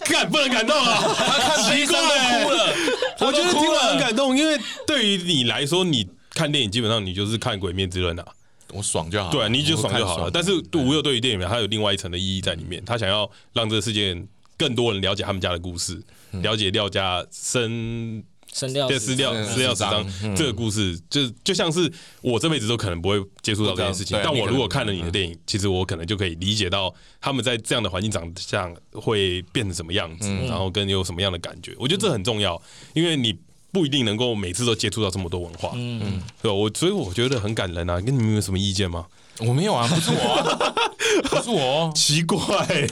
[0.00, 1.00] 看不能感动啊！
[1.16, 2.74] 他看奇怪哭了，
[3.20, 8.26] 我觉得听完很感动，因为对于你来说，你看电影基本上你就是看《鬼灭之刃》啊，
[8.72, 9.92] 我爽就好，对，你就爽。
[9.96, 10.30] 就好了。
[10.30, 14.14] 但是吴又对于电影他有另外一层的意义在里面，他想要让这个世界
[14.58, 16.02] 更多人了解他们家的故事，
[16.32, 18.22] 了解廖家生。
[18.54, 20.06] 生料史料史料史章。
[20.34, 21.92] 这个故事，就就像是
[22.22, 31.74] 我这辈子都可能不会接触到这件事情，但我如果看了你的电影，其实我可能就可以理解到他们在这样的环境长相会变成什么样子，然后跟有什么样的感觉。
[31.78, 32.60] 我觉得这很重要，
[32.94, 33.36] 因为你
[33.72, 35.72] 不一定能够每次都接触到这么多文化。
[35.74, 39.04] 嗯，对，我所以我觉得很感人啊，跟你们有什么意见吗？
[39.40, 42.38] 我没有啊，不是我，不是我，奇怪，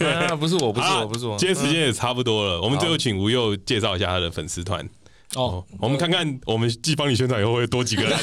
[0.40, 1.38] 不是我，不是我，不是我。
[1.38, 4.84] 今天时间也差不多了，我们最后请吴佑介绍一下他的粉丝团
[5.34, 8.12] 哦，我们看看我们既帮你宣传以后会多几个人。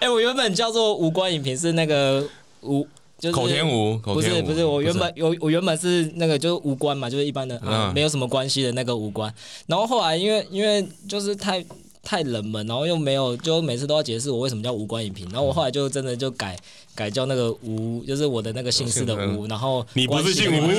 [0.00, 2.26] 哎，我原本叫做无关影评，是那个
[2.62, 2.86] 无。
[3.18, 9.32] 就是、口天吴，不是不是，我原本有我原本是那个就是无关嘛，就是一般的，嗯、没有什么关系的那个无关。
[9.68, 11.64] 然后后来因为因为就是太
[12.02, 15.24] 太冷门，然后又没有，就每次都要解释我为什么叫无关影评。
[15.30, 16.58] 然后我后来就真的就改
[16.96, 19.46] 改叫那个吴，就是我的那个姓氏的吴。
[19.46, 20.72] 然后你不是姓吴，你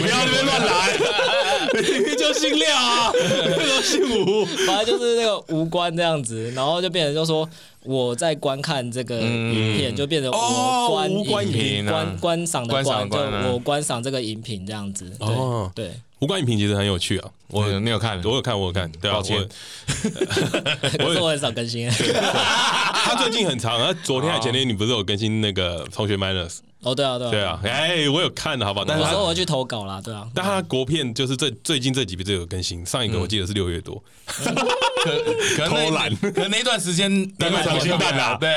[0.00, 0.96] 不要那边乱来，
[2.08, 7.48] 你就姓廖啊，都姓吴，反正就是那个无关这样子，然后就变成就说。
[7.84, 13.18] 我在观看这个影片，就变成我观影评、观观赏的观，就
[13.50, 15.10] 我观赏这个影评这样子。
[15.18, 17.28] 哦，对，无关影评其实很有趣啊。
[17.48, 18.22] 我你有看？
[18.22, 18.88] 我有看，我有看。
[19.00, 19.20] 对啊，
[21.00, 21.90] 我 我我很少更新。
[21.90, 26.58] 他最近很长啊，昨天还前天你不是有更新那个同学 minus？
[26.82, 27.60] 哦，对啊，对啊，对啊。
[27.64, 28.86] 哎，我有看的，好不好？
[28.86, 30.26] 但是我去投稿啦，对啊。
[30.34, 34.02] 但他国片就是最最近这几部最有更新，上一个我记得是六月多。
[35.56, 38.48] 可偷懒，可那段时间那个溏心蛋呐，对，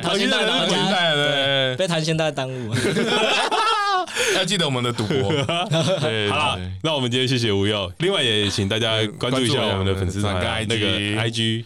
[0.00, 2.72] 溏心蛋，溏心蛋，对，被溏心蛋耽误。
[4.36, 5.30] 要记得我们的赌博。
[6.30, 10.34] 好了，那我们今天谢谢吴耀，另外也请大家关注一下我们的粉丝团，
[10.68, 11.64] 那个 IG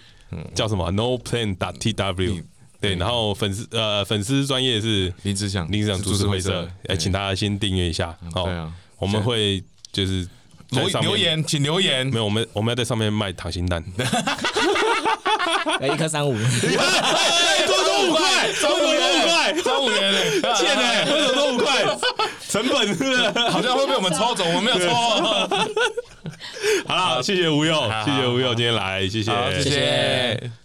[0.55, 2.43] 叫什么？No Plan TW。
[2.81, 8.17] 对，然后粉丝呃粉丝专业是林志祥，林志祥株式会社，哎，请大家先订阅一下。
[8.33, 8.49] 好，
[8.99, 9.63] 我们会
[9.93, 10.27] 就是。
[10.71, 12.07] 留留言，请留言。
[12.07, 13.83] 没有，我们我们要在上面卖溏心蛋，
[15.83, 18.95] 一颗三五，多多五块，多多五
[19.27, 20.15] 块，多五元，
[20.57, 21.13] 欠呢？
[21.13, 21.85] 为什么多五块？
[22.49, 23.29] 成本是不是？
[23.51, 24.95] 好像会被我们抽走，我们没有抽。
[26.87, 29.33] 好了，谢谢吴佑，谢谢吴佑今天来，谢谢，
[29.65, 30.51] 谢谢。